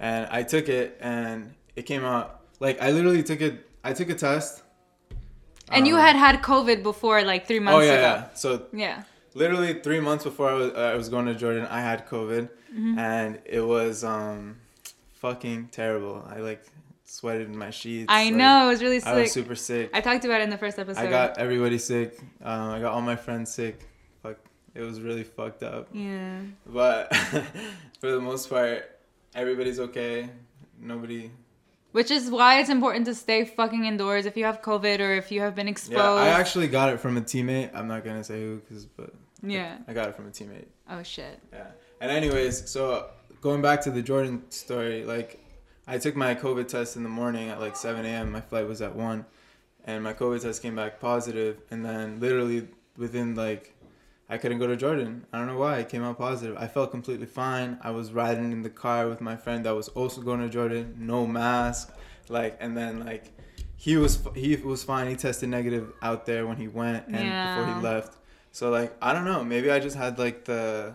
And 0.00 0.26
I 0.30 0.42
took 0.42 0.66
it, 0.68 0.88
and 1.00 1.54
it 1.76 1.82
came 1.90 2.04
out 2.04 2.26
like 2.60 2.76
I 2.86 2.88
literally 2.96 3.22
took 3.30 3.40
it. 3.48 3.54
I 3.84 3.92
took 3.92 4.08
a 4.10 4.14
test. 4.28 4.62
And 5.76 5.86
you 5.86 5.94
um, 5.96 6.00
had 6.06 6.16
had 6.16 6.42
COVID 6.42 6.82
before, 6.82 7.22
like 7.22 7.46
three 7.46 7.60
months 7.60 7.76
Oh 7.76 7.80
yeah, 7.80 7.92
ago. 7.98 8.02
yeah. 8.02 8.34
So 8.34 8.48
Yeah. 8.72 9.02
literally 9.34 9.72
three 9.86 10.00
months 10.08 10.24
before 10.24 10.48
I 10.50 10.54
was 10.60 10.70
uh, 10.72 10.92
I 10.94 10.96
was 10.96 11.08
going 11.14 11.26
to 11.26 11.34
Jordan, 11.34 11.66
I 11.78 11.80
had 11.90 12.06
COVID, 12.14 12.48
Mm-hmm. 12.74 12.98
and 12.98 13.30
it 13.58 13.60
was 13.74 14.04
um 14.04 14.56
fucking 15.22 15.68
terrible. 15.72 16.16
I 16.28 16.38
like 16.50 16.62
sweated 17.04 17.48
in 17.48 17.56
my 17.56 17.70
sheets. 17.70 18.06
I 18.08 18.24
like, 18.24 18.34
know 18.34 18.64
it 18.66 18.68
was 18.74 18.82
really 18.82 19.00
sick. 19.00 19.08
I 19.08 19.20
was 19.22 19.32
super 19.32 19.54
sick. 19.54 19.90
I 19.94 20.00
talked 20.00 20.24
about 20.24 20.40
it 20.40 20.44
in 20.44 20.50
the 20.50 20.58
first 20.58 20.78
episode. 20.78 21.00
I 21.00 21.08
got 21.18 21.38
everybody 21.38 21.78
sick. 21.78 22.18
Um, 22.42 22.70
I 22.76 22.80
got 22.80 22.92
all 22.94 23.00
my 23.00 23.16
friends 23.16 23.48
sick. 23.54 23.76
Fuck, 24.22 24.36
it 24.76 24.82
was 24.82 25.00
really 25.00 25.24
fucked 25.24 25.62
up. 25.62 25.88
Yeah. 25.92 26.40
But 26.66 27.14
for 28.00 28.10
the 28.10 28.20
most 28.20 28.50
part, 28.50 28.98
everybody's 29.34 29.80
okay. 29.80 30.28
Nobody. 30.80 31.30
Which 31.92 32.10
is 32.10 32.30
why 32.30 32.60
it's 32.60 32.68
important 32.68 33.06
to 33.06 33.14
stay 33.14 33.44
fucking 33.44 33.84
indoors 33.86 34.26
if 34.26 34.36
you 34.36 34.44
have 34.44 34.60
COVID 34.60 35.00
or 35.00 35.12
if 35.14 35.32
you 35.32 35.40
have 35.40 35.54
been 35.54 35.68
exposed. 35.68 35.98
Yeah, 35.98 36.10
I 36.10 36.28
actually 36.28 36.68
got 36.68 36.92
it 36.92 37.00
from 37.00 37.16
a 37.16 37.22
teammate. 37.22 37.70
I'm 37.74 37.88
not 37.88 38.04
gonna 38.04 38.24
say 38.24 38.40
who, 38.40 38.60
cause 38.68 38.84
but 38.84 39.14
Yeah. 39.42 39.78
I 39.88 39.94
got 39.94 40.08
it 40.08 40.16
from 40.16 40.26
a 40.26 40.30
teammate. 40.30 40.66
Oh 40.90 41.02
shit. 41.02 41.40
Yeah. 41.52 41.68
And 42.00 42.10
anyways, 42.10 42.68
so 42.68 43.08
going 43.40 43.62
back 43.62 43.80
to 43.82 43.90
the 43.90 44.02
Jordan 44.02 44.42
story, 44.50 45.04
like 45.04 45.42
I 45.86 45.96
took 45.98 46.16
my 46.16 46.34
COVID 46.34 46.68
test 46.68 46.96
in 46.96 47.02
the 47.02 47.08
morning 47.08 47.48
at 47.48 47.60
like 47.60 47.76
7 47.76 48.04
a.m. 48.04 48.30
My 48.32 48.40
flight 48.42 48.66
was 48.68 48.82
at 48.82 48.94
one, 48.94 49.24
and 49.84 50.04
my 50.04 50.12
COVID 50.12 50.42
test 50.42 50.60
came 50.60 50.76
back 50.76 51.00
positive, 51.00 51.62
and 51.70 51.82
then 51.84 52.20
literally 52.20 52.68
within 52.98 53.34
like 53.34 53.74
I 54.28 54.38
couldn't 54.38 54.58
go 54.58 54.66
to 54.66 54.76
Jordan. 54.76 55.24
I 55.32 55.38
don't 55.38 55.46
know 55.46 55.56
why 55.58 55.78
it 55.78 55.88
came 55.88 56.02
out 56.02 56.18
positive. 56.18 56.56
I 56.56 56.66
felt 56.66 56.90
completely 56.90 57.26
fine. 57.26 57.78
I 57.82 57.90
was 57.92 58.12
riding 58.12 58.50
in 58.52 58.62
the 58.62 58.70
car 58.70 59.08
with 59.08 59.20
my 59.20 59.36
friend 59.36 59.64
that 59.66 59.74
was 59.74 59.88
also 59.88 60.20
going 60.20 60.40
to 60.40 60.48
Jordan, 60.48 60.94
no 60.98 61.26
mask, 61.26 61.94
like, 62.28 62.56
and 62.60 62.76
then 62.76 63.04
like 63.04 63.32
he 63.76 63.96
was 63.96 64.18
he 64.34 64.56
was 64.56 64.82
fine. 64.82 65.08
He 65.08 65.16
tested 65.16 65.48
negative 65.48 65.92
out 66.02 66.26
there 66.26 66.46
when 66.46 66.56
he 66.56 66.66
went 66.68 67.06
and 67.08 67.14
before 67.14 67.74
he 67.74 67.80
left. 67.80 68.16
So 68.50 68.70
like 68.70 68.96
I 69.00 69.12
don't 69.12 69.24
know. 69.24 69.44
Maybe 69.44 69.70
I 69.70 69.78
just 69.78 69.96
had 69.96 70.18
like 70.18 70.44
the 70.44 70.94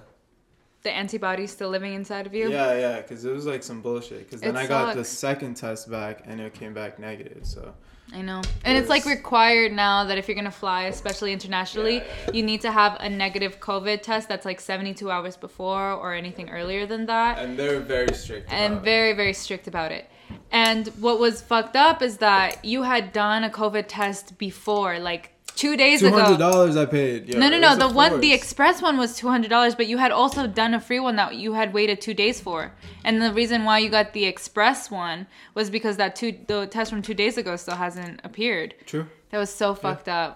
The 0.83 0.91
antibodies 0.91 1.51
still 1.51 1.69
living 1.69 1.93
inside 1.93 2.25
of 2.25 2.33
you. 2.33 2.49
yeah, 2.49 2.73
yeah, 2.73 3.01
because 3.01 3.23
it 3.23 3.31
was 3.31 3.45
like 3.45 3.63
some 3.63 3.81
bullshit. 3.81 4.19
Because 4.19 4.41
then 4.41 4.55
It 4.55 4.59
I 4.59 4.65
got 4.67 4.95
the 4.95 5.05
second 5.05 5.55
test 5.55 5.89
back 5.91 6.23
and 6.25 6.41
it 6.41 6.53
came 6.53 6.73
back 6.73 6.97
negative. 6.99 7.45
So 7.45 7.75
I 8.13 8.21
know. 8.21 8.41
And 8.65 8.77
it's 8.77 8.89
like 8.89 9.05
required 9.05 9.71
now 9.71 10.03
that 10.05 10.17
if 10.17 10.27
you're 10.27 10.35
going 10.35 10.45
to 10.45 10.51
fly, 10.51 10.83
especially 10.83 11.31
internationally, 11.31 11.97
Yeah, 11.97 12.31
you 12.33 12.43
need 12.43 12.61
to 12.61 12.71
have 12.71 12.97
a 12.99 13.09
negative 13.09 13.59
COVID 13.59 14.01
test 14.01 14.27
that's 14.27 14.45
like 14.45 14.59
72 14.59 15.09
hours 15.09 15.37
before 15.37 15.91
or 15.93 16.13
anything 16.13 16.49
earlier 16.49 16.85
than 16.85 17.05
that. 17.05 17.39
and 17.39 17.57
they're 17.57 17.79
very 17.79 18.13
strict. 18.13 18.51
and 18.51 18.73
about 18.73 18.81
it. 18.81 18.85
very 18.85 19.13
very 19.13 19.33
strict 19.33 19.67
about 19.67 19.91
it 19.91 20.09
and 20.51 20.87
what 20.99 21.19
was 21.19 21.41
fucked 21.41 21.75
up 21.75 22.01
is 22.01 22.17
that 22.17 22.63
you 22.63 22.83
had 22.83 23.11
done 23.11 23.43
a 23.43 23.49
covid 23.49 23.85
test 23.87 24.37
before 24.37 24.97
like 24.99 25.31
two 25.61 25.75
days 25.83 25.99
two 25.99 26.11
hundred 26.11 26.35
ago 26.35 26.51
dollars 26.51 26.75
I 26.83 26.85
paid. 26.85 27.29
Yo, 27.29 27.39
no 27.41 27.47
no 27.53 27.59
no 27.65 27.71
the 27.83 27.89
one 28.03 28.19
the 28.25 28.33
express 28.39 28.81
one 28.81 28.97
was 29.03 29.11
$200 29.19 29.77
but 29.79 29.87
you 29.91 29.97
had 30.05 30.11
also 30.11 30.41
done 30.61 30.73
a 30.79 30.81
free 30.87 30.99
one 31.07 31.15
that 31.21 31.35
you 31.43 31.53
had 31.53 31.69
waited 31.77 31.97
two 32.07 32.15
days 32.23 32.37
for 32.45 32.59
and 33.05 33.21
the 33.21 33.31
reason 33.41 33.63
why 33.67 33.77
you 33.83 33.89
got 33.89 34.07
the 34.13 34.25
express 34.33 34.79
one 34.89 35.19
was 35.57 35.69
because 35.77 35.95
that 36.01 36.11
two 36.19 36.31
the 36.47 36.59
test 36.75 36.87
from 36.91 37.01
two 37.09 37.13
days 37.23 37.35
ago 37.37 37.55
still 37.63 37.75
hasn't 37.85 38.15
appeared 38.29 38.69
True. 38.91 39.05
that 39.29 39.37
was 39.37 39.51
so 39.63 39.67
fucked 39.83 40.09
up 40.09 40.33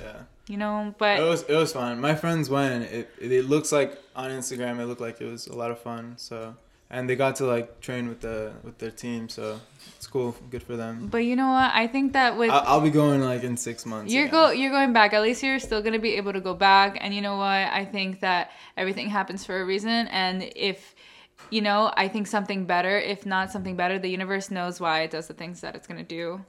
Yeah. 0.00 0.22
you 0.52 0.58
know 0.62 0.94
but 0.98 1.14
It 1.20 1.28
was 1.34 1.42
it 1.54 1.58
was 1.62 1.72
fun. 1.72 1.92
My 2.08 2.14
friends 2.22 2.44
went. 2.50 2.80
It, 2.98 3.06
it 3.20 3.44
looks 3.54 3.70
like 3.78 3.90
on 4.14 4.28
Instagram 4.40 4.74
it 4.82 4.86
looked 4.90 5.04
like 5.08 5.16
it 5.24 5.28
was 5.34 5.42
a 5.46 5.56
lot 5.62 5.70
of 5.74 5.78
fun. 5.88 6.04
So 6.16 6.54
and 6.90 7.08
they 7.08 7.16
got 7.16 7.36
to 7.40 7.44
like 7.54 7.80
train 7.86 8.04
with 8.08 8.20
the 8.20 8.52
with 8.64 8.76
their 8.78 8.90
team, 9.04 9.28
so 9.28 9.60
cool. 10.10 10.34
Good 10.50 10.62
for 10.62 10.76
them. 10.76 11.08
But 11.08 11.18
you 11.18 11.36
know 11.36 11.48
what? 11.48 11.70
I 11.74 11.86
think 11.86 12.12
that 12.12 12.36
with 12.36 12.50
I'll, 12.50 12.64
I'll 12.66 12.80
be 12.80 12.90
going 12.90 13.20
like 13.20 13.44
in 13.44 13.56
six 13.56 13.86
months. 13.86 14.12
You're 14.12 14.24
again. 14.24 14.32
go 14.32 14.50
you're 14.50 14.70
going 14.70 14.92
back. 14.92 15.12
At 15.12 15.22
least 15.22 15.42
you're 15.42 15.58
still 15.58 15.82
gonna 15.82 15.98
be 15.98 16.14
able 16.14 16.32
to 16.32 16.40
go 16.40 16.54
back. 16.54 16.98
And 17.00 17.14
you 17.14 17.20
know 17.20 17.36
what? 17.36 17.46
I 17.46 17.84
think 17.84 18.20
that 18.20 18.50
everything 18.76 19.08
happens 19.08 19.44
for 19.44 19.60
a 19.60 19.64
reason. 19.64 20.08
And 20.08 20.50
if 20.54 20.94
you 21.50 21.60
know, 21.60 21.92
I 21.96 22.08
think 22.08 22.26
something 22.26 22.66
better. 22.66 22.98
If 22.98 23.24
not 23.24 23.50
something 23.50 23.76
better, 23.76 23.98
the 23.98 24.08
universe 24.08 24.50
knows 24.50 24.80
why 24.80 25.02
it 25.02 25.10
does 25.10 25.28
the 25.28 25.34
things 25.34 25.60
that 25.60 25.74
it's 25.74 25.86
gonna 25.86 26.02
do. 26.02 26.44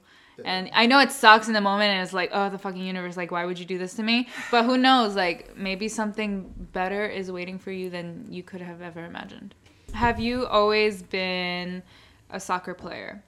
And 0.45 0.69
I 0.73 0.85
know 0.85 0.99
it 0.99 1.11
sucks 1.11 1.47
in 1.47 1.53
the 1.53 1.61
moment, 1.61 1.91
and 1.91 2.01
it's 2.01 2.13
like, 2.13 2.29
oh, 2.33 2.49
the 2.49 2.57
fucking 2.57 2.81
universe, 2.81 3.17
like, 3.17 3.31
why 3.31 3.45
would 3.45 3.59
you 3.59 3.65
do 3.65 3.77
this 3.77 3.95
to 3.95 4.03
me? 4.03 4.29
But 4.51 4.65
who 4.65 4.77
knows? 4.77 5.15
Like, 5.15 5.57
maybe 5.57 5.87
something 5.87 6.53
better 6.71 7.05
is 7.05 7.31
waiting 7.31 7.59
for 7.59 7.71
you 7.71 7.89
than 7.89 8.25
you 8.29 8.43
could 8.43 8.61
have 8.61 8.81
ever 8.81 9.03
imagined. 9.03 9.55
Have 9.93 10.19
you 10.19 10.45
always 10.45 11.03
been 11.03 11.83
a 12.29 12.39
soccer 12.39 12.73
player? 12.73 13.23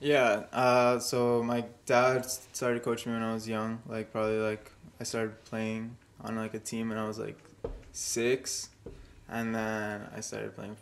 Yeah. 0.00 0.44
Uh, 0.52 0.98
so 0.98 1.42
my 1.42 1.64
dad 1.86 2.24
started 2.52 2.82
coaching 2.82 3.12
me 3.12 3.18
when 3.18 3.26
I 3.28 3.32
was 3.34 3.48
young. 3.48 3.80
Like 3.86 4.12
probably 4.12 4.38
like 4.38 4.70
I 5.00 5.04
started 5.04 5.42
playing 5.44 5.96
on 6.24 6.36
like 6.36 6.54
a 6.54 6.58
team 6.58 6.88
when 6.88 6.98
I 6.98 7.06
was 7.06 7.18
like 7.18 7.38
six, 7.92 8.70
and 9.28 9.54
then 9.54 10.02
I 10.16 10.20
started 10.20 10.54
playing 10.56 10.76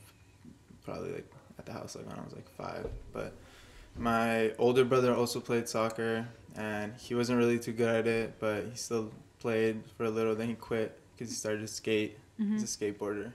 probably 0.85 1.13
like 1.13 1.31
at 1.59 1.67
the 1.67 1.73
house 1.73 1.97
like 1.97 2.07
when 2.09 2.19
I 2.19 2.23
was 2.23 2.33
like 2.35 2.49
five. 2.51 2.87
But 3.13 3.33
my 3.97 4.53
older 4.59 4.85
brother 4.85 5.15
also 5.15 5.41
played 5.41 5.69
soccer, 5.69 6.27
and 6.57 6.95
he 6.97 7.15
wasn't 7.15 7.39
really 7.39 7.59
too 7.59 7.73
good 7.73 7.89
at 7.89 8.07
it, 8.07 8.35
but 8.39 8.65
he 8.65 8.77
still 8.77 9.11
played 9.41 9.83
for 9.97 10.05
a 10.05 10.11
little. 10.11 10.35
Then 10.35 10.49
he 10.49 10.55
quit 10.55 10.99
because 11.17 11.31
he 11.31 11.37
started 11.37 11.61
to 11.61 11.69
skate. 11.69 12.19
He's 12.39 12.63
a 12.63 12.67
skateboarder. 12.67 13.33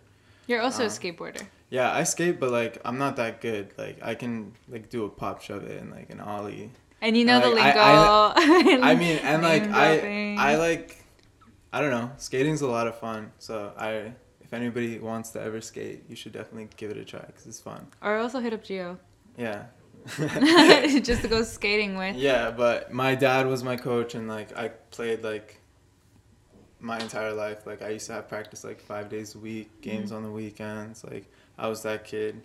You're 0.47 0.61
also 0.61 0.83
a 0.83 0.85
Um, 0.85 0.91
skateboarder. 0.91 1.45
Yeah, 1.73 1.91
I 1.91 2.03
skate, 2.03 2.39
but 2.39 2.51
like 2.51 2.77
I'm 2.85 2.99
not 2.99 3.15
that 3.15 3.41
good. 3.41 3.73
Like 3.79 3.97
I 4.03 4.13
can 4.13 4.53
like 4.69 4.89
do 4.91 5.05
a 5.05 5.09
pop 5.09 5.41
shove 5.41 5.63
it 5.63 5.81
and 5.81 5.89
like 5.89 6.11
an 6.11 6.19
ollie. 6.19 6.69
And 7.01 7.17
you 7.17 7.25
know 7.25 7.39
the 7.39 7.49
like, 7.49 7.73
lingo. 7.75 7.81
I- 7.81 8.79
I 8.91 8.95
mean, 9.03 9.17
and 9.23 9.41
like 9.41 9.63
I. 9.71 10.35
I 10.37 10.55
like, 10.57 11.03
I 11.73 11.81
don't 11.81 11.89
know. 11.89 12.11
Skating's 12.17 12.61
a 12.61 12.67
lot 12.67 12.85
of 12.85 12.95
fun. 12.99 13.31
So 13.39 13.73
I, 13.75 14.13
if 14.41 14.53
anybody 14.53 14.99
wants 14.99 15.31
to 15.31 15.41
ever 15.41 15.61
skate, 15.61 16.03
you 16.07 16.15
should 16.15 16.31
definitely 16.31 16.69
give 16.77 16.91
it 16.91 16.97
a 16.97 17.03
try 17.03 17.21
because 17.25 17.47
it's 17.47 17.59
fun. 17.59 17.87
Or 18.03 18.17
also 18.19 18.39
hit 18.39 18.53
up 18.53 18.63
Gio. 18.63 18.99
Yeah. 19.35 19.63
Just 21.01 21.23
to 21.23 21.27
go 21.27 21.41
skating 21.43 21.97
with. 21.97 22.17
yeah, 22.17 22.51
but 22.51 22.93
my 22.93 23.15
dad 23.15 23.47
was 23.47 23.63
my 23.63 23.77
coach, 23.77 24.13
and 24.13 24.27
like 24.27 24.55
I 24.55 24.67
played 24.91 25.23
like 25.23 25.59
my 26.83 26.99
entire 26.99 27.33
life. 27.33 27.65
Like 27.65 27.81
I 27.81 27.89
used 27.89 28.07
to 28.07 28.13
have 28.13 28.27
practice 28.27 28.63
like 28.63 28.79
five 28.79 29.09
days 29.09 29.35
a 29.35 29.39
week, 29.39 29.81
games 29.81 30.07
Mm-hmm. 30.09 30.17
on 30.17 30.23
the 30.23 30.31
weekends. 30.31 31.03
Like 31.03 31.31
I 31.57 31.67
was 31.67 31.81
that 31.83 32.03
kid. 32.03 32.41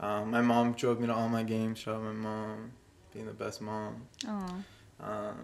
Um, 0.00 0.30
my 0.30 0.40
mom 0.42 0.72
drove 0.72 1.00
me 1.00 1.06
to 1.06 1.14
all 1.14 1.28
my 1.28 1.42
games. 1.42 1.78
Shout 1.78 1.96
out 1.96 2.02
my 2.02 2.12
mom, 2.12 2.72
being 3.12 3.26
the 3.26 3.32
best 3.32 3.60
mom. 3.60 4.02
Oh. 4.26 4.54
Um, 5.00 5.36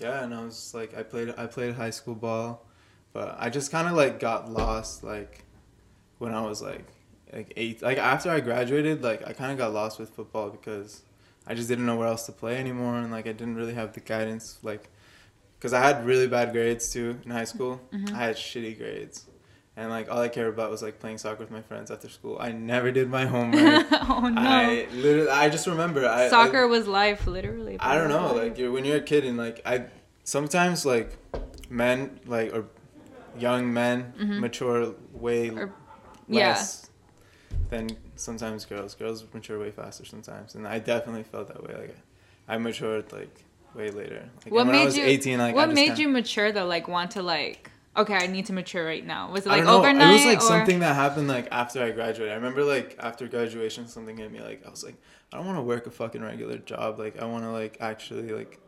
yeah, 0.00 0.24
and 0.24 0.34
I 0.34 0.44
was 0.44 0.72
like, 0.74 0.96
I 0.96 1.02
played, 1.02 1.34
I 1.36 1.46
played 1.46 1.74
high 1.74 1.90
school 1.90 2.14
ball, 2.14 2.64
but 3.12 3.36
I 3.38 3.50
just 3.50 3.70
kind 3.72 3.86
of 3.88 3.94
like 3.94 4.18
got 4.20 4.50
lost, 4.50 5.02
like 5.04 5.44
when 6.18 6.32
I 6.34 6.40
was 6.42 6.62
like, 6.62 6.84
like 7.32 7.52
eight, 7.56 7.82
like 7.82 7.98
after 7.98 8.30
I 8.30 8.40
graduated, 8.40 9.02
like 9.02 9.26
I 9.26 9.32
kind 9.32 9.52
of 9.52 9.58
got 9.58 9.72
lost 9.72 9.98
with 9.98 10.10
football 10.10 10.50
because 10.50 11.02
I 11.46 11.54
just 11.54 11.68
didn't 11.68 11.86
know 11.86 11.96
where 11.96 12.08
else 12.08 12.26
to 12.26 12.32
play 12.32 12.56
anymore, 12.58 12.96
and 12.98 13.10
like 13.12 13.26
I 13.26 13.32
didn't 13.32 13.56
really 13.56 13.74
have 13.74 13.92
the 13.92 14.00
guidance, 14.00 14.58
like, 14.62 14.88
because 15.60 15.72
I 15.74 15.80
had 15.86 16.06
really 16.06 16.26
bad 16.26 16.52
grades 16.52 16.90
too 16.90 17.18
in 17.24 17.30
high 17.30 17.44
school. 17.44 17.80
Mhm. 17.92 18.14
I 18.14 18.18
had 18.18 18.36
shitty 18.36 18.78
grades. 18.78 19.26
And 19.76 19.88
like 19.90 20.10
all 20.10 20.18
I 20.20 20.28
cared 20.28 20.48
about 20.52 20.70
was 20.70 20.82
like 20.82 20.98
playing 20.98 21.18
soccer 21.18 21.38
with 21.40 21.50
my 21.50 21.62
friends 21.62 21.90
after 21.90 22.08
school. 22.08 22.36
I 22.40 22.50
never 22.52 22.90
did 22.90 23.08
my 23.08 23.24
homework. 23.34 23.86
oh 23.92 24.28
no. 24.28 24.40
I 24.40 24.86
literally, 24.92 25.28
I 25.30 25.48
just 25.48 25.66
remember 25.66 26.06
I 26.06 26.24
I- 26.24 26.28
Soccer 26.28 26.66
was 26.66 26.86
life, 26.88 27.26
literally. 27.26 27.76
I 27.80 27.94
don't 27.94 28.08
know, 28.08 28.26
Life. 28.32 28.36
like 28.42 28.58
you're, 28.58 28.72
when 28.72 28.84
you're 28.84 28.96
a 28.98 29.02
kid 29.12 29.24
and 29.24 29.36
like 29.38 29.60
I 29.64 29.84
sometimes 30.24 30.84
like 30.84 31.16
men 31.70 32.18
like 32.26 32.52
or 32.54 32.64
young 33.38 33.72
men 33.72 34.12
Mhm. 34.20 34.40
mature 34.40 34.94
way 35.12 35.50
Or- 35.50 35.72
yeah. 36.28 36.48
less 36.48 36.90
than 37.70 37.90
sometimes 38.16 38.64
girls. 38.66 38.94
Girls 38.94 39.24
mature 39.32 39.58
way 39.58 39.70
faster 39.70 40.04
sometimes, 40.04 40.54
and 40.56 40.66
I 40.66 40.78
definitely 40.78 41.22
felt 41.22 41.48
that 41.48 41.62
way. 41.62 41.74
Like 41.74 41.96
I 42.48 42.58
matured 42.58 43.12
like 43.12 43.44
way 43.74 43.90
later. 43.90 44.28
Like, 44.44 44.52
What 44.54 44.66
made 44.66 44.84
was 44.86 44.96
you- 44.96 45.04
18, 45.04 45.38
like 45.38 45.54
what 45.54 45.68
made 45.72 45.86
kinda- 45.86 46.00
you 46.02 46.08
mature 46.08 46.52
though? 46.52 46.66
Like 46.66 46.88
want 46.88 47.12
to 47.12 47.22
like 47.22 47.70
okay, 47.96 48.14
I 48.14 48.26
need 48.28 48.46
to 48.46 48.52
mature 48.52 48.84
right 48.84 49.04
now. 49.04 49.30
Was 49.32 49.46
it 49.46 49.50
like 49.50 49.64
overnight 49.66 50.10
It 50.10 50.12
was 50.12 50.24
like 50.24 50.38
or 50.38 50.42
something 50.42 50.78
that 50.80 50.94
happened 50.94 51.28
like 51.28 51.48
after 51.50 51.82
I 51.82 51.90
graduated. 51.90 52.32
I 52.32 52.36
remember 52.36 52.64
like 52.64 52.96
after 53.00 53.26
graduation, 53.26 53.88
something 53.88 54.16
hit 54.16 54.30
me. 54.32 54.40
Like 54.40 54.64
I 54.66 54.70
was 54.70 54.84
like, 54.84 54.94
I 55.32 55.36
don't 55.36 55.46
want 55.46 55.58
to 55.58 55.62
work 55.62 55.86
a 55.86 55.90
fucking 55.90 56.22
regular 56.22 56.58
job. 56.58 56.98
Like 56.98 57.20
I 57.20 57.24
want 57.26 57.44
to 57.44 57.50
like 57.50 57.76
actually 57.80 58.30
like 58.30 58.58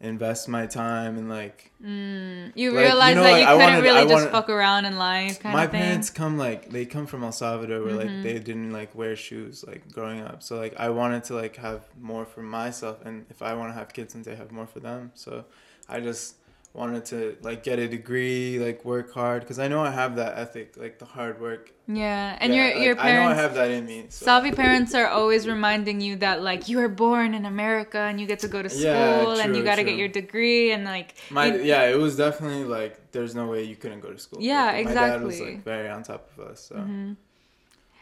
invest 0.00 0.48
my 0.48 0.66
time 0.66 1.18
and 1.18 1.28
like 1.28 1.70
Mm, 1.82 2.52
you 2.54 2.72
Like, 2.72 3.10
you 3.10 3.14
know, 3.16 3.22
that 3.22 3.30
like, 3.32 3.40
you 3.40 3.46
couldn't 3.46 3.58
wanted- 3.58 3.82
really 3.82 3.98
I 4.00 4.06
just 4.06 4.28
fuck 4.30 4.48
around 4.50 4.84
in 4.86 4.96
life 4.98 5.40
kind 5.40 5.54
my 5.54 5.64
of 5.64 5.70
thing. 5.70 5.80
parents 5.80 6.10
come 6.10 6.36
like 6.38 6.70
they 6.70 6.84
come 6.86 7.06
from 7.06 7.22
El 7.24 7.32
Salvador 7.32 7.82
where 7.82 7.94
Mhm. 7.94 7.98
like 7.98 8.22
they 8.22 8.38
didn't 8.38 8.72
like 8.72 8.94
wear 8.94 9.14
shoes 9.16 9.64
like 9.66 9.90
growing 9.92 10.20
up. 10.20 10.42
So 10.42 10.56
like 10.56 10.74
I 10.78 10.88
wanted 10.90 11.24
to 11.24 11.34
like 11.34 11.56
have 11.56 11.82
more 12.00 12.24
for 12.24 12.42
myself 12.42 12.98
and 13.04 13.26
if 13.30 13.40
I 13.42 13.54
want 13.54 13.70
to 13.70 13.74
have 13.78 13.92
kids 13.92 14.14
and 14.14 14.24
they 14.24 14.36
have 14.36 14.50
more 14.52 14.66
for 14.66 14.80
them. 14.80 15.12
So 15.14 15.44
I 15.88 16.00
just 16.00 16.36
wanted 16.72 17.04
to 17.06 17.36
like 17.42 17.62
get 17.62 17.78
a 17.78 17.88
degree, 17.88 18.58
like 18.58 18.84
work 18.84 19.12
hard 19.12 19.42
because 19.42 19.58
I 19.58 19.68
know 19.68 19.80
I 19.82 19.90
have 19.90 20.16
that 20.16 20.38
ethic, 20.38 20.76
like 20.76 20.98
the 20.98 21.04
hard 21.04 21.40
work. 21.40 21.72
yeah, 21.88 22.36
and 22.40 22.54
Yeah, 22.54 22.58
your 22.58 22.74
like, 22.74 22.84
your 22.84 23.00
I 23.00 23.12
know 23.12 23.28
I 23.28 23.34
have 23.34 23.54
that 23.54 23.70
in 23.70 23.86
me. 23.86 24.06
So. 24.08 24.24
Salvi 24.26 24.52
parents 24.52 24.94
are 24.94 25.08
always 25.08 25.48
reminding 25.48 26.00
you 26.00 26.16
that 26.16 26.42
like 26.42 26.68
you 26.68 26.78
were 26.78 26.88
born 26.88 27.34
in 27.34 27.44
America 27.44 27.98
and 27.98 28.20
you 28.20 28.26
get 28.26 28.38
to 28.40 28.48
go 28.48 28.62
to 28.62 28.68
school 28.68 28.82
Yeah, 28.82 29.42
and 29.44 29.56
you 29.56 29.64
got 29.64 29.76
to 29.76 29.84
get 29.84 29.96
your 29.96 30.08
degree 30.08 30.70
and 30.72 30.84
like 30.84 31.14
My 31.30 31.46
yeah, 31.56 31.84
it 31.90 31.98
was 31.98 32.16
definitely 32.16 32.64
like 32.64 33.10
there's 33.12 33.34
no 33.34 33.46
way 33.46 33.64
you 33.64 33.76
couldn't 33.76 34.00
go 34.00 34.12
to 34.12 34.18
school. 34.18 34.40
Yeah, 34.40 34.66
Like, 34.70 34.84
My 34.86 34.94
dad 34.94 35.22
was 35.22 35.40
like 35.40 35.64
very 35.64 35.88
on 35.88 36.02
top 36.04 36.30
of 36.36 36.46
us. 36.50 36.60
So 36.68 36.76
Mhm. 36.76 37.16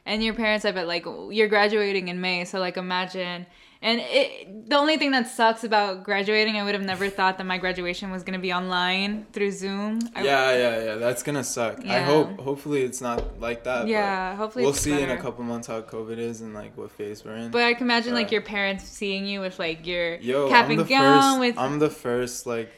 And 0.08 0.24
your 0.24 0.34
parents, 0.34 0.64
I 0.64 0.72
bet, 0.72 0.86
like 0.88 1.04
you're 1.36 1.48
graduating 1.56 2.08
in 2.08 2.20
May, 2.20 2.44
so 2.44 2.58
like 2.58 2.76
imagine. 2.76 3.46
And 3.80 4.00
it, 4.02 4.68
the 4.70 4.76
only 4.76 4.96
thing 4.96 5.12
that 5.12 5.28
sucks 5.28 5.62
about 5.62 6.02
graduating, 6.02 6.56
I 6.56 6.64
would 6.64 6.74
have 6.74 6.82
never 6.82 7.08
thought 7.08 7.38
that 7.38 7.46
my 7.46 7.58
graduation 7.58 8.10
was 8.10 8.24
gonna 8.24 8.40
be 8.40 8.52
online 8.52 9.26
through 9.32 9.52
Zoom. 9.52 10.00
I- 10.16 10.24
yeah, 10.24 10.50
yeah, 10.62 10.84
yeah. 10.86 10.94
That's 10.96 11.22
gonna 11.22 11.44
suck. 11.44 11.74
I 11.86 12.00
hope 12.00 12.40
hopefully 12.40 12.82
it's 12.88 13.00
not 13.00 13.38
like 13.38 13.60
that. 13.68 13.86
yeah. 13.86 14.34
Hopefully, 14.34 14.64
we'll 14.64 14.72
see 14.86 15.00
in 15.00 15.10
a 15.10 15.16
couple 15.24 15.44
months 15.44 15.66
how 15.68 15.80
COVID 15.82 16.18
is 16.18 16.40
and 16.40 16.54
like 16.54 16.72
what 16.76 16.90
phase 16.90 17.24
we're 17.24 17.36
in. 17.36 17.50
But 17.52 17.62
I 17.62 17.74
can 17.74 17.84
imagine 17.86 18.14
like 18.14 18.32
your 18.32 18.42
parents 18.56 18.82
seeing 18.84 19.26
you 19.26 19.38
with 19.40 19.58
like 19.60 19.86
your 19.86 20.16
Yo, 20.16 20.48
cap 20.48 20.64
I'm 20.70 20.78
and 20.80 20.88
gown 20.88 21.22
first. 21.34 21.40
with. 21.40 21.58
I'm 21.58 21.78
the 21.78 21.90
first 21.90 22.46
like 22.46 22.70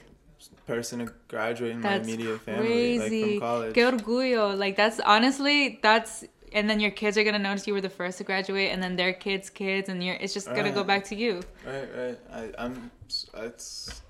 person 0.67 0.99
to 1.07 1.13
graduate 1.29 1.73
in 1.73 1.81
That's 1.81 2.07
my 2.07 2.13
immediate 2.15 2.41
family, 2.43 2.99
like 2.99 3.09
crazy. 3.09 3.39
from 3.39 3.41
college. 3.41 3.75
Que 3.75 3.83
orgullo! 3.91 4.59
Like 4.59 4.77
that's 4.77 5.01
honestly 5.01 5.79
that's. 5.83 6.25
And 6.52 6.69
then 6.69 6.80
your 6.80 6.90
kids 6.90 7.16
are 7.16 7.25
gonna 7.25 7.38
notice 7.38 7.66
you 7.66 7.75
were 7.75 7.80
the 7.80 7.88
first 7.90 8.19
to 8.19 8.25
graduate, 8.25 8.73
and 8.73 8.83
then 8.83 8.97
their 8.97 9.12
kids' 9.12 9.50
kids, 9.50 9.88
and 9.88 10.02
you're, 10.02 10.16
it's 10.16 10.35
just 10.35 10.47
gonna 10.49 10.73
go 10.73 10.85
back 10.85 11.04
to 11.04 11.14
you. 11.14 11.42
Right, 11.66 11.88
right. 11.97 12.19
I, 12.33 12.50
I'm. 12.59 12.90
It's, 13.07 14.02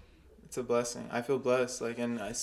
it's 0.44 0.56
a 0.56 0.62
blessing. 0.62 1.08
I 1.12 1.22
feel 1.22 1.38
blessed. 1.38 1.80
Like, 1.80 1.98
and 1.98 2.20
I, 2.20 2.34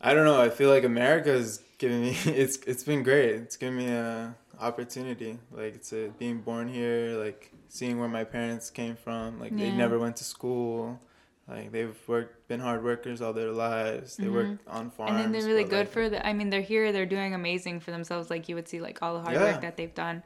I 0.00 0.14
don't 0.14 0.24
know. 0.24 0.40
I 0.40 0.50
feel 0.50 0.70
like 0.70 0.84
America 0.84 1.32
is 1.32 1.60
giving 1.78 2.02
me. 2.02 2.16
It's 2.26 2.58
it's 2.58 2.84
been 2.84 3.02
great. 3.02 3.30
It's 3.30 3.56
given 3.56 3.76
me 3.76 3.88
a 3.88 4.34
opportunity. 4.60 5.38
Like, 5.50 5.74
it's 5.74 5.92
a, 5.92 6.08
being 6.18 6.40
born 6.42 6.68
here. 6.68 7.18
Like, 7.18 7.52
seeing 7.68 7.98
where 7.98 8.08
my 8.08 8.24
parents 8.24 8.70
came 8.70 8.96
from. 8.96 9.40
Like, 9.40 9.56
they 9.56 9.70
never 9.70 9.98
went 9.98 10.16
to 10.16 10.24
school. 10.24 11.00
Like, 11.48 11.70
they've 11.70 11.96
worked, 12.08 12.48
been 12.48 12.58
hard 12.58 12.82
workers 12.82 13.22
all 13.22 13.32
their 13.32 13.52
lives. 13.52 14.16
They 14.16 14.24
Mhm. 14.26 14.32
worked 14.32 14.68
on 14.68 14.90
farms. 14.90 15.12
and 15.12 15.20
then 15.20 15.32
they're 15.32 15.48
really 15.48 15.62
good 15.64 15.86
like, 15.86 15.88
for 15.88 16.08
the. 16.08 16.26
I 16.26 16.32
mean, 16.32 16.50
they're 16.50 16.60
here. 16.60 16.90
They're 16.90 17.06
doing 17.06 17.34
amazing 17.34 17.80
for 17.80 17.92
themselves. 17.92 18.30
Like 18.30 18.48
you 18.48 18.56
would 18.56 18.66
see, 18.68 18.80
like 18.80 19.00
all 19.00 19.14
the 19.14 19.20
hard 19.20 19.34
Yeah. 19.34 19.52
work 19.52 19.60
that 19.60 19.76
they've 19.76 19.94
done. 19.94 20.22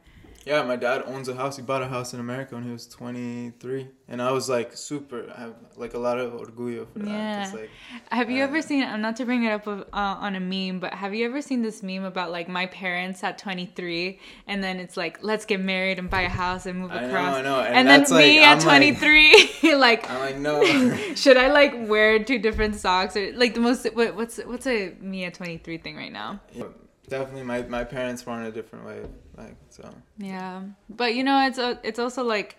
Yeah, 0.46 0.62
my 0.62 0.76
dad 0.76 1.02
owns 1.06 1.28
a 1.28 1.34
house. 1.34 1.56
He 1.56 1.62
bought 1.62 1.82
a 1.82 1.86
house 1.88 2.14
in 2.14 2.20
America 2.20 2.54
when 2.54 2.64
he 2.64 2.70
was 2.72 2.86
23. 2.86 3.88
And 4.08 4.22
I 4.22 4.32
was 4.32 4.48
like 4.48 4.74
super, 4.74 5.30
I 5.36 5.40
have 5.42 5.54
like 5.76 5.92
a 5.94 5.98
lot 5.98 6.18
of 6.18 6.32
orgullo 6.32 6.86
for 6.90 7.00
that. 7.00 7.08
Yeah. 7.08 7.50
Like, 7.52 7.70
Have 8.10 8.30
you 8.30 8.42
Uh, 8.42 8.46
ever 8.46 8.62
seen? 8.62 8.82
I'm 8.82 9.02
not 9.02 9.16
to 9.16 9.26
bring 9.26 9.44
it 9.44 9.50
up 9.52 9.66
of, 9.66 9.80
uh, 9.92 10.16
on 10.26 10.34
a 10.36 10.40
meme, 10.40 10.80
but 10.80 10.94
have 10.94 11.14
you 11.14 11.26
ever 11.26 11.42
seen 11.42 11.60
this 11.60 11.82
meme 11.82 12.04
about 12.04 12.30
like 12.30 12.48
my 12.48 12.66
parents 12.66 13.22
at 13.22 13.36
23, 13.38 14.18
and 14.46 14.64
then 14.64 14.80
it's 14.80 14.96
like 14.96 15.18
let's 15.22 15.44
get 15.44 15.60
married 15.60 15.98
and 15.98 16.08
buy 16.08 16.22
a 16.22 16.28
house 16.28 16.64
and 16.66 16.78
move 16.78 16.90
I 16.90 17.00
know, 17.02 17.06
across, 17.08 17.36
I 17.36 17.42
know. 17.42 17.60
And, 17.60 17.88
and, 17.88 17.88
then 18.08 18.18
me 18.18 18.40
like, 18.40 18.46
at 18.48 18.60
I'm 18.62 18.66
like- 18.66 18.98
23, 18.98 19.74
like. 19.76 20.10
I'm 20.10 20.20
like, 20.20 20.38
no. 20.38 20.64
Should 21.14 21.36
I 21.36 21.48
like 21.52 21.74
wear 21.86 22.18
two 22.24 22.38
different 22.38 22.76
socks 22.76 23.14
or 23.16 23.30
like 23.34 23.52
the 23.54 23.60
most 23.60 23.84
what, 23.94 24.16
what's 24.16 24.38
what's 24.38 24.66
a 24.66 24.94
me 25.00 25.24
at 25.24 25.34
23 25.34 25.78
thing 25.78 25.96
right 25.96 26.12
now? 26.12 26.40
Yeah, 26.52 26.64
definitely, 27.08 27.42
my, 27.44 27.62
my 27.62 27.84
parents 27.84 28.24
were 28.24 28.32
on 28.32 28.42
a 28.46 28.50
different 28.50 28.86
way. 28.86 29.02
Like, 29.44 29.56
so. 29.68 29.94
Yeah, 30.18 30.62
but 30.88 31.14
you 31.14 31.24
know, 31.24 31.46
it's 31.46 31.58
a, 31.58 31.78
it's 31.82 31.98
also 31.98 32.22
like 32.22 32.56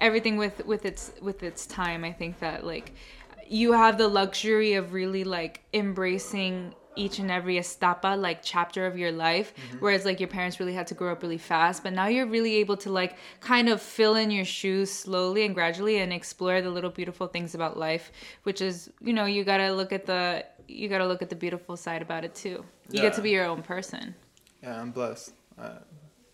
everything 0.00 0.36
with 0.36 0.64
with 0.64 0.84
its 0.84 1.12
with 1.20 1.42
its 1.42 1.66
time. 1.66 2.04
I 2.04 2.12
think 2.12 2.38
that 2.40 2.64
like 2.64 2.94
you 3.46 3.72
have 3.72 3.98
the 3.98 4.08
luxury 4.08 4.74
of 4.74 4.92
really 4.92 5.24
like 5.24 5.62
embracing 5.72 6.74
each 6.96 7.18
and 7.18 7.28
every 7.28 7.56
estapa 7.56 8.16
like 8.16 8.38
chapter 8.40 8.86
of 8.86 8.96
your 8.96 9.10
life 9.10 9.52
whereas 9.80 10.04
like 10.04 10.20
your 10.20 10.28
parents 10.28 10.60
really 10.60 10.72
had 10.72 10.86
to 10.86 10.94
grow 10.94 11.10
up 11.10 11.20
really 11.24 11.36
fast 11.36 11.82
but 11.82 11.92
now 11.92 12.06
you're 12.06 12.24
really 12.24 12.54
able 12.54 12.76
to 12.76 12.88
like 12.88 13.16
kind 13.40 13.68
of 13.68 13.82
fill 13.82 14.14
in 14.14 14.30
your 14.30 14.44
shoes 14.44 14.92
slowly 14.92 15.44
and 15.44 15.56
gradually 15.56 15.98
and 15.98 16.12
explore 16.12 16.62
the 16.62 16.70
little 16.70 16.90
beautiful 16.90 17.26
things 17.26 17.52
about 17.52 17.76
life 17.76 18.12
which 18.44 18.60
is 18.60 18.92
you 19.00 19.12
know 19.12 19.24
you 19.24 19.42
gotta 19.42 19.72
look 19.72 19.92
at 19.92 20.06
the 20.06 20.46
you 20.68 20.88
gotta 20.88 21.06
look 21.06 21.20
at 21.20 21.28
the 21.28 21.34
beautiful 21.34 21.76
side 21.76 22.00
about 22.00 22.24
it 22.24 22.32
too 22.32 22.64
you 22.90 23.00
get 23.00 23.12
to 23.12 23.20
be 23.20 23.30
your 23.30 23.44
own 23.44 23.60
person 23.60 24.14
Yeah, 24.62 24.80
I'm 24.80 24.92
blessed. 24.92 25.34
Uh, 25.58 25.80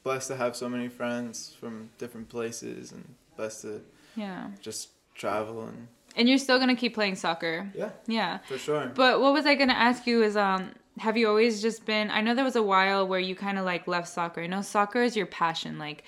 blessed 0.03 0.29
to 0.29 0.37
have 0.37 0.57
so 0.57 0.69
many 0.69 0.89
friends 0.89 1.55
from 1.59 1.91
different 1.99 2.29
places, 2.29 2.93
and 2.93 3.15
blessed 3.37 3.63
to 3.63 3.81
yeah 4.17 4.49
just 4.61 4.89
travel 5.15 5.63
and 5.63 5.87
and 6.17 6.29
you're 6.29 6.39
still 6.39 6.59
gonna 6.59 6.75
keep 6.75 6.95
playing 6.95 7.15
soccer 7.15 7.71
yeah, 7.75 7.91
yeah 8.07 8.39
for 8.49 8.59
sure. 8.59 8.91
But 8.95 9.21
what 9.21 9.33
was 9.33 9.47
I 9.47 9.55
gonna 9.55 9.73
ask 9.73 10.07
you 10.07 10.23
is 10.23 10.37
um 10.37 10.71
have 10.99 11.17
you 11.17 11.29
always 11.29 11.63
just 11.63 11.87
been 11.87 12.11
I 12.11 12.21
know 12.21 12.35
there 12.35 12.45
was 12.45 12.57
a 12.57 12.63
while 12.63 13.07
where 13.07 13.21
you 13.21 13.35
kinda 13.35 13.63
like 13.63 13.87
left 13.87 14.09
soccer. 14.09 14.43
I 14.43 14.47
know 14.47 14.63
soccer 14.63 15.03
is 15.03 15.17
your 15.17 15.27
passion, 15.27 15.79
like 15.79 16.05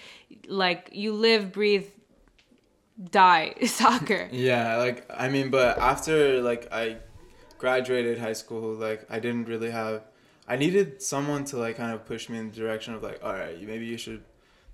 like 0.49 0.90
you 0.92 1.12
live, 1.12 1.52
breathe, 1.52 1.87
die 3.11 3.54
soccer. 3.66 4.28
Yeah, 4.32 4.76
like 4.76 5.06
I 5.11 5.28
mean, 5.28 5.50
but 5.50 5.78
after 5.78 6.42
like 6.42 6.72
I 6.72 6.99
graduated 7.58 8.18
high 8.18 8.32
school, 8.32 8.75
like 8.75 9.06
I 9.08 9.20
didn't 9.20 9.46
really 9.49 9.70
have. 9.70 10.02
I 10.49 10.56
needed 10.56 11.00
someone 11.02 11.44
to 11.46 11.56
like 11.56 11.76
kind 11.76 11.92
of 11.92 12.04
push 12.04 12.28
me 12.28 12.38
in 12.38 12.50
the 12.50 12.56
direction 12.56 12.94
of 12.94 13.02
like, 13.02 13.20
all 13.22 13.32
right, 13.32 13.61
maybe 13.62 13.87
you 13.87 13.96
should. 13.96 14.22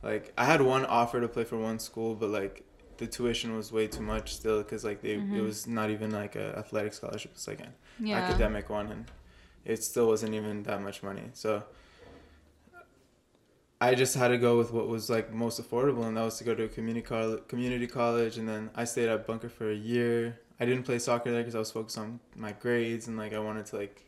Like 0.02 0.32
I 0.38 0.44
had 0.44 0.62
one 0.62 0.84
offer 0.86 1.20
to 1.20 1.28
play 1.28 1.44
for 1.44 1.58
one 1.58 1.78
school, 1.78 2.14
but 2.14 2.30
like 2.30 2.64
the 2.98 3.06
tuition 3.06 3.56
was 3.56 3.72
way 3.72 3.86
too 3.86 4.02
much 4.02 4.34
still 4.34 4.62
because 4.62 4.84
like 4.84 5.02
they 5.02 5.12
it 5.12 5.20
mm-hmm. 5.20 5.42
was 5.44 5.66
not 5.66 5.90
even 5.90 6.10
like 6.10 6.36
a 6.36 6.56
athletic 6.58 6.92
scholarship. 6.94 7.32
It's 7.34 7.48
like 7.48 7.60
an 7.60 7.72
Yeah. 7.98 8.18
academic 8.18 8.70
one, 8.70 8.90
and 8.92 9.10
it 9.64 9.82
still 9.82 10.08
wasn't 10.08 10.34
even 10.34 10.62
that 10.64 10.82
much 10.82 11.02
money. 11.02 11.30
So 11.32 11.64
I 13.80 13.94
just 13.94 14.14
had 14.16 14.28
to 14.28 14.38
go 14.38 14.58
with 14.58 14.72
what 14.72 14.88
was 14.88 15.08
like 15.08 15.32
most 15.32 15.62
affordable, 15.62 16.04
and 16.06 16.16
that 16.16 16.24
was 16.24 16.38
to 16.38 16.44
go 16.44 16.54
to 16.54 16.64
a 16.64 16.68
community 16.68 17.06
college. 17.06 17.46
Community 17.46 17.86
college, 17.86 18.36
and 18.36 18.48
then 18.48 18.70
I 18.74 18.84
stayed 18.84 19.08
at 19.08 19.26
Bunker 19.26 19.48
for 19.48 19.70
a 19.70 19.74
year. 19.74 20.40
I 20.58 20.64
didn't 20.66 20.82
play 20.82 20.98
soccer 20.98 21.30
there 21.30 21.40
because 21.40 21.54
I 21.54 21.60
was 21.60 21.70
focused 21.70 21.98
on 21.98 22.18
my 22.34 22.52
grades, 22.52 23.06
and 23.06 23.16
like 23.16 23.32
I 23.32 23.38
wanted 23.38 23.66
to 23.66 23.76
like, 23.76 24.07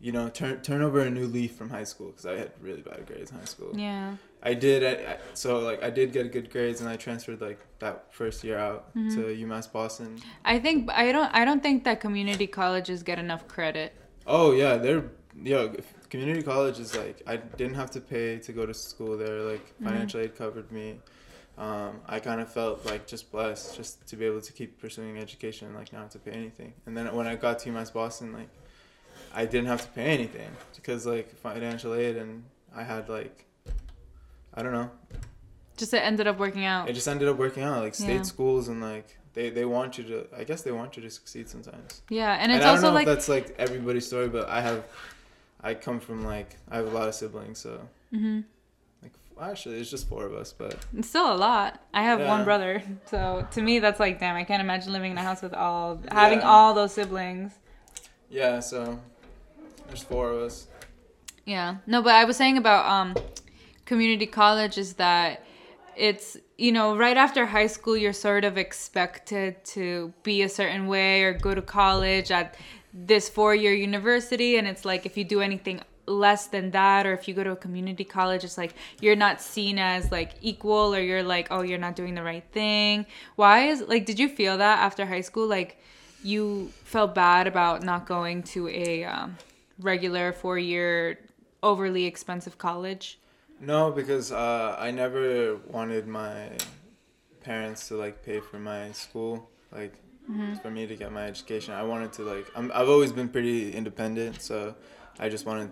you 0.00 0.12
know, 0.12 0.28
turn 0.28 0.60
turn 0.62 0.82
over 0.82 1.00
a 1.00 1.10
new 1.10 1.26
leaf 1.26 1.54
from 1.56 1.70
high 1.70 1.84
school 1.84 2.08
because 2.08 2.26
I 2.26 2.36
had 2.36 2.52
really 2.60 2.82
bad 2.82 3.06
grades 3.06 3.30
in 3.30 3.38
high 3.38 3.44
school. 3.44 3.72
Yeah. 3.74 4.16
I 4.42 4.52
did. 4.52 4.84
I, 4.84 5.12
I, 5.12 5.16
so 5.32 5.58
like 5.60 5.82
I 5.82 5.88
did 5.90 6.12
get 6.12 6.30
good 6.32 6.50
grades, 6.50 6.80
and 6.80 6.88
I 6.90 6.96
transferred 6.96 7.40
like 7.40 7.58
that 7.78 8.12
first 8.12 8.44
year 8.44 8.58
out 8.58 8.94
Mm-hmm. 8.94 9.14
to 9.14 9.46
UMass 9.46 9.70
Boston. 9.72 10.18
I 10.44 10.58
think 10.58 10.90
I 10.92 11.12
don't 11.12 11.30
I 11.34 11.44
don't 11.44 11.62
think 11.62 11.84
that 11.84 12.00
community 12.00 12.46
colleges 12.46 13.02
get 13.02 13.18
enough 13.18 13.48
credit. 13.48 13.94
Oh 14.26 14.52
yeah, 14.52 14.76
they're 14.76 15.04
yo 15.42 15.74
community 16.10 16.42
college 16.42 16.78
is 16.78 16.94
like 16.96 17.22
I 17.26 17.36
didn't 17.38 17.74
have 17.74 17.90
to 17.92 18.00
pay 18.00 18.38
to 18.40 18.52
go 18.52 18.66
to 18.66 18.74
school 18.74 19.16
there. 19.16 19.40
Like 19.40 19.64
financial 19.82 20.20
aid 20.20 20.36
covered 20.36 20.70
me. 20.70 20.98
Um, 21.56 22.00
I 22.06 22.18
kind 22.18 22.40
of 22.40 22.52
felt 22.52 22.84
like 22.84 23.06
just 23.06 23.30
blessed 23.32 23.76
just 23.76 24.06
to 24.08 24.16
be 24.16 24.26
able 24.26 24.40
to 24.42 24.52
keep 24.52 24.80
pursuing 24.80 25.18
education 25.18 25.68
and 25.68 25.76
like 25.76 25.92
not 25.92 26.02
have 26.02 26.10
to 26.10 26.18
pay 26.18 26.32
anything. 26.32 26.74
And 26.84 26.96
then 26.96 27.14
when 27.14 27.26
I 27.28 27.36
got 27.36 27.60
to 27.60 27.70
UMass 27.70 27.92
Boston, 27.92 28.32
like 28.32 28.48
I 29.34 29.44
didn't 29.46 29.66
have 29.66 29.82
to 29.82 29.88
pay 29.88 30.06
anything 30.06 30.50
because 30.76 31.06
like 31.06 31.34
financial 31.36 31.94
aid 31.94 32.16
and 32.16 32.44
I 32.74 32.82
had 32.84 33.08
like 33.08 33.44
I 34.54 34.62
don't 34.62 34.72
know. 34.72 34.90
Just 35.76 35.92
it 35.92 35.98
ended 35.98 36.26
up 36.28 36.38
working 36.38 36.64
out. 36.64 36.88
It 36.88 36.92
just 36.92 37.08
ended 37.08 37.26
up 37.28 37.36
working 37.36 37.62
out. 37.64 37.82
Like 37.82 37.94
state 37.94 38.16
Yeah. 38.16 38.22
schools 38.22 38.68
and 38.68 38.80
like 38.80 39.18
they, 39.32 39.50
they 39.50 39.64
want 39.64 39.98
you 39.98 40.04
to 40.04 40.26
I 40.36 40.44
guess 40.44 40.62
they 40.62 40.70
want 40.72 40.96
you 40.96 41.02
to 41.02 41.10
succeed 41.10 41.48
sometimes. 41.48 42.02
Yeah, 42.08 42.32
and 42.34 42.52
And, 42.52 42.52
it's 42.52 42.64
I 42.64 42.68
don't 42.68 42.76
also 42.76 42.88
know 42.88 42.94
like 42.94 43.08
if 43.08 43.14
that's 43.14 43.28
like 43.28 43.54
everybody's 43.58 44.06
story, 44.06 44.28
but 44.28 44.48
I 44.48 44.60
have, 44.60 44.84
I 45.60 45.74
come 45.74 45.98
from 45.98 46.24
like 46.24 46.56
I 46.70 46.76
have 46.76 46.86
a 46.86 46.90
lot 46.90 47.08
of 47.08 47.14
siblings, 47.14 47.58
so 47.58 47.80
hmm 48.12 48.40
like 49.02 49.12
actually 49.40 49.80
it's 49.80 49.90
just 49.90 50.08
four 50.08 50.24
of 50.26 50.32
us, 50.34 50.52
but 50.52 50.86
it's 50.96 51.08
still 51.08 51.32
a 51.32 51.34
lot. 51.36 51.80
I 51.92 52.02
have 52.04 52.20
one 52.20 52.44
brother, 52.44 52.82
so 53.06 53.44
to 53.50 53.60
me 53.60 53.80
that's 53.80 53.98
like 53.98 54.20
damn. 54.20 54.36
I 54.36 54.44
can't 54.44 54.60
imagine 54.62 54.92
living 54.92 55.10
in 55.10 55.18
a 55.18 55.22
house 55.22 55.42
with 55.42 55.54
all 55.54 56.00
having 56.12 56.38
Yeah. 56.38 56.48
all 56.50 56.72
those 56.74 56.92
siblings. 56.92 57.52
yeah, 58.30 58.60
so 58.60 59.00
there's 59.94 60.02
four 60.02 60.30
of 60.32 60.42
us. 60.42 60.66
Yeah. 61.44 61.76
No, 61.86 62.02
but 62.02 62.14
I 62.14 62.24
was 62.24 62.36
saying 62.36 62.58
about 62.58 62.84
um 62.90 63.14
community 63.84 64.26
college 64.26 64.76
is 64.76 64.94
that 64.94 65.44
it's 65.96 66.36
you 66.58 66.72
know 66.72 66.96
right 66.96 67.16
after 67.16 67.46
high 67.46 67.68
school 67.68 67.96
you're 67.96 68.12
sort 68.12 68.44
of 68.44 68.58
expected 68.58 69.64
to 69.64 70.12
be 70.24 70.42
a 70.42 70.48
certain 70.48 70.88
way 70.88 71.22
or 71.22 71.32
go 71.32 71.54
to 71.54 71.62
college 71.62 72.32
at 72.32 72.56
this 72.92 73.28
four-year 73.28 73.72
university 73.72 74.56
and 74.56 74.66
it's 74.66 74.84
like 74.84 75.06
if 75.06 75.16
you 75.16 75.22
do 75.22 75.40
anything 75.40 75.80
less 76.06 76.48
than 76.48 76.72
that 76.72 77.06
or 77.06 77.12
if 77.12 77.28
you 77.28 77.34
go 77.34 77.44
to 77.44 77.52
a 77.52 77.56
community 77.56 78.04
college 78.04 78.42
it's 78.42 78.58
like 78.58 78.74
you're 79.00 79.14
not 79.26 79.40
seen 79.40 79.78
as 79.78 80.10
like 80.10 80.32
equal 80.40 80.94
or 80.94 81.00
you're 81.00 81.22
like 81.22 81.46
oh 81.50 81.62
you're 81.62 81.84
not 81.86 81.94
doing 81.94 82.14
the 82.14 82.22
right 82.22 82.44
thing 82.50 83.06
why 83.36 83.68
is 83.68 83.80
like 83.82 84.04
did 84.06 84.18
you 84.18 84.28
feel 84.28 84.58
that 84.58 84.78
after 84.80 85.06
high 85.06 85.20
school 85.20 85.46
like 85.46 85.78
you 86.24 86.72
felt 86.84 87.14
bad 87.14 87.46
about 87.46 87.82
not 87.82 88.06
going 88.06 88.42
to 88.42 88.68
a 88.68 89.04
um, 89.04 89.36
regular 89.78 90.32
four-year 90.32 91.18
overly 91.62 92.04
expensive 92.04 92.58
college 92.58 93.18
No, 93.60 93.90
because 93.90 94.32
uh, 94.32 94.76
I 94.78 94.90
never 94.90 95.56
wanted 95.68 96.06
my 96.06 96.50
parents 97.40 97.88
to 97.88 97.96
like 97.96 98.22
pay 98.24 98.40
for 98.40 98.58
my 98.58 98.92
school, 98.92 99.48
like 99.72 99.94
for 100.62 100.70
me 100.70 100.86
to 100.86 100.96
get 100.96 101.12
my 101.12 101.24
education. 101.24 101.74
I 101.74 101.82
wanted 101.82 102.12
to 102.14 102.22
like 102.22 102.46
I'm, 102.56 102.70
I've 102.74 102.88
always 102.88 103.12
been 103.12 103.28
pretty 103.28 103.72
independent, 103.72 104.40
so 104.42 104.74
I 105.18 105.28
just 105.28 105.44
wanted 105.46 105.70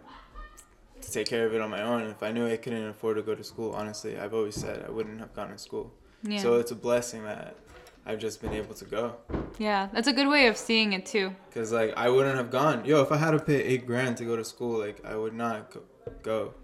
to 1.00 1.10
take 1.10 1.26
care 1.26 1.46
of 1.46 1.54
it 1.54 1.60
on 1.60 1.70
my 1.70 1.82
own. 1.82 2.02
If 2.02 2.22
I 2.22 2.30
knew 2.32 2.46
I 2.46 2.56
couldn't 2.56 2.86
afford 2.88 3.16
to 3.16 3.22
go 3.22 3.34
to 3.34 3.44
school, 3.44 3.72
honestly, 3.72 4.18
I've 4.18 4.34
always 4.34 4.54
said 4.54 4.84
I 4.86 4.90
wouldn't 4.90 5.18
have 5.20 5.34
gone 5.34 5.50
to 5.50 5.58
school. 5.58 5.92
yeah 6.22 6.38
So 6.38 6.56
it's 6.60 6.70
a 6.70 6.76
blessing 6.76 7.24
that 7.24 7.56
I've 8.06 8.18
just 8.18 8.42
been 8.42 8.52
able 8.52 8.74
to 8.74 8.84
go. 8.84 9.16
yeah 9.58 9.88
that's 9.92 10.08
a 10.08 10.12
good 10.12 10.28
way 10.28 10.46
of 10.46 10.56
seeing 10.56 10.92
it 10.92 11.06
too 11.06 11.34
Cause 11.54 11.72
like 11.72 11.92
I 11.96 12.08
wouldn't 12.08 12.36
have 12.36 12.50
gone. 12.50 12.84
Yo, 12.84 13.02
if 13.02 13.12
I 13.12 13.18
had 13.18 13.32
to 13.32 13.38
pay 13.38 13.62
eight 13.62 13.86
grand 13.86 14.16
to 14.18 14.24
go 14.24 14.36
to 14.36 14.44
school, 14.44 14.78
like 14.78 15.04
I 15.04 15.14
would 15.16 15.34
not 15.34 15.76
go. 16.22 16.54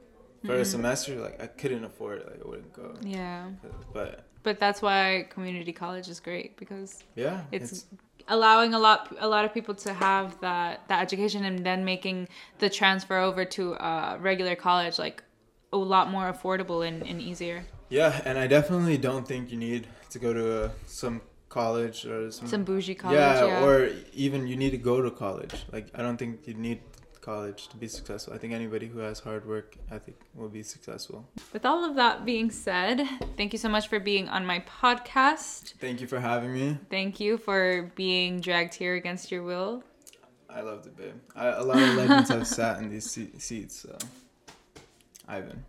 For 0.47 0.55
a 0.55 0.65
semester, 0.65 1.17
like 1.17 1.43
I 1.43 1.49
couldn't 1.49 1.85
afford 1.85 2.21
it. 2.21 2.27
Like 2.31 2.41
I 2.45 2.49
wouldn't 2.49 2.73
go. 2.73 2.95
yeah 3.03 3.51
But 3.93 4.25
but 4.43 4.59
that's 4.59 4.81
why 4.81 5.27
community 5.29 5.73
college 5.73 6.09
is 6.09 6.21
great 6.21 6.57
because 6.57 7.05
yeah, 7.17 7.43
it's, 7.53 7.87
allowing 8.29 8.75
a 8.75 8.79
lot 8.79 9.15
a 9.19 9.29
lot 9.29 9.45
of 9.45 9.53
people 9.53 9.75
to 9.75 9.93
have 9.93 10.41
that 10.41 10.87
that 10.89 11.03
education 11.03 11.45
and 11.45 11.65
then 11.67 11.85
making 11.85 12.29
the 12.59 12.71
transfer 12.71 13.19
over 13.19 13.45
to 13.45 13.75
uh, 13.75 14.17
regular 14.21 14.55
college 14.55 14.99
like 14.99 15.23
a 15.73 15.77
lot 15.77 16.11
more 16.11 16.33
affordable 16.33 16.87
and, 16.87 17.07
and 17.07 17.21
easier 17.21 17.65
yeah, 17.91 18.21
and 18.27 18.39
I 18.39 18.47
definitely 18.47 18.99
don't 18.99 19.27
think 19.27 19.51
you 19.51 19.57
need 19.57 19.87
to 20.11 20.19
go 20.19 20.33
to 20.35 20.65
a, 20.65 20.71
some 20.87 21.23
college 21.49 22.05
or 22.05 22.31
some. 22.31 22.47
some 22.47 22.63
bougie 22.65 22.95
college 22.95 23.17
yeah, 23.17 23.45
yeah, 23.47 23.65
or 23.65 23.89
even 24.13 24.47
you 24.47 24.57
need 24.57 24.71
to 24.73 24.77
go 24.77 25.01
to 25.01 25.11
college. 25.11 25.65
Like 25.73 25.89
I 25.95 26.03
don't 26.03 26.19
think 26.19 26.47
you 26.47 26.53
need 26.55 26.81
college 27.23 27.69
to 27.69 27.77
be 27.77 27.89
successful. 27.89 28.35
I 28.35 28.39
think 28.39 28.53
anybody 28.53 28.87
who 28.87 28.99
has 28.99 29.21
hard 29.21 29.47
work 29.47 29.77
ethic 29.91 30.17
will 30.35 30.49
be 30.51 30.63
successful. 30.63 31.27
with 31.53 31.65
all 31.65 31.85
of 31.85 31.97
that 31.97 32.25
being 32.25 32.51
said 32.51 33.07
thank 33.37 33.53
you 33.53 33.59
so 33.59 33.69
much 33.69 33.89
for 33.89 33.99
being 33.99 34.29
on 34.29 34.45
my 34.47 34.61
podcast 34.61 35.75
Thank 35.81 36.01
you 36.01 36.07
for 36.07 36.21
having 36.21 36.53
me. 36.53 36.79
thank 36.91 37.21
you 37.21 37.37
for 37.39 37.91
being 37.95 38.41
dragged 38.41 38.75
here 38.75 38.95
against 38.97 39.31
your 39.31 39.43
will 39.43 39.83
I 40.51 40.63
loved 40.63 40.87
it, 40.87 40.97
babe. 40.97 41.15
I, 41.37 41.49
a 41.49 41.63
lot 41.63 41.77
of 41.83 41.95
legends 41.95 42.31
have 42.31 42.47
sat 42.47 42.79
in 42.79 42.89
these 42.89 43.11
se- 43.11 43.37
seats. 43.39 43.81
So, 43.81 43.99
Ivan. 45.29 45.65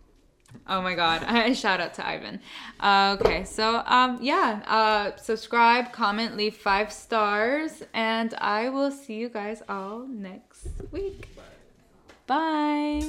Oh 0.66 0.80
my 0.82 0.94
god. 0.94 1.22
I 1.26 1.52
shout 1.52 1.80
out 1.80 1.94
to 1.94 2.06
Ivan. 2.06 2.40
Uh, 2.80 3.16
okay, 3.20 3.44
so 3.44 3.82
um 3.86 4.18
yeah, 4.20 4.62
uh 4.66 5.16
subscribe, 5.16 5.92
comment, 5.92 6.36
leave 6.36 6.56
5 6.56 6.92
stars 6.92 7.82
and 7.94 8.34
I 8.34 8.68
will 8.68 8.90
see 8.90 9.14
you 9.14 9.28
guys 9.28 9.62
all 9.68 10.06
next 10.08 10.68
week. 10.90 11.28
Bye. 12.26 13.02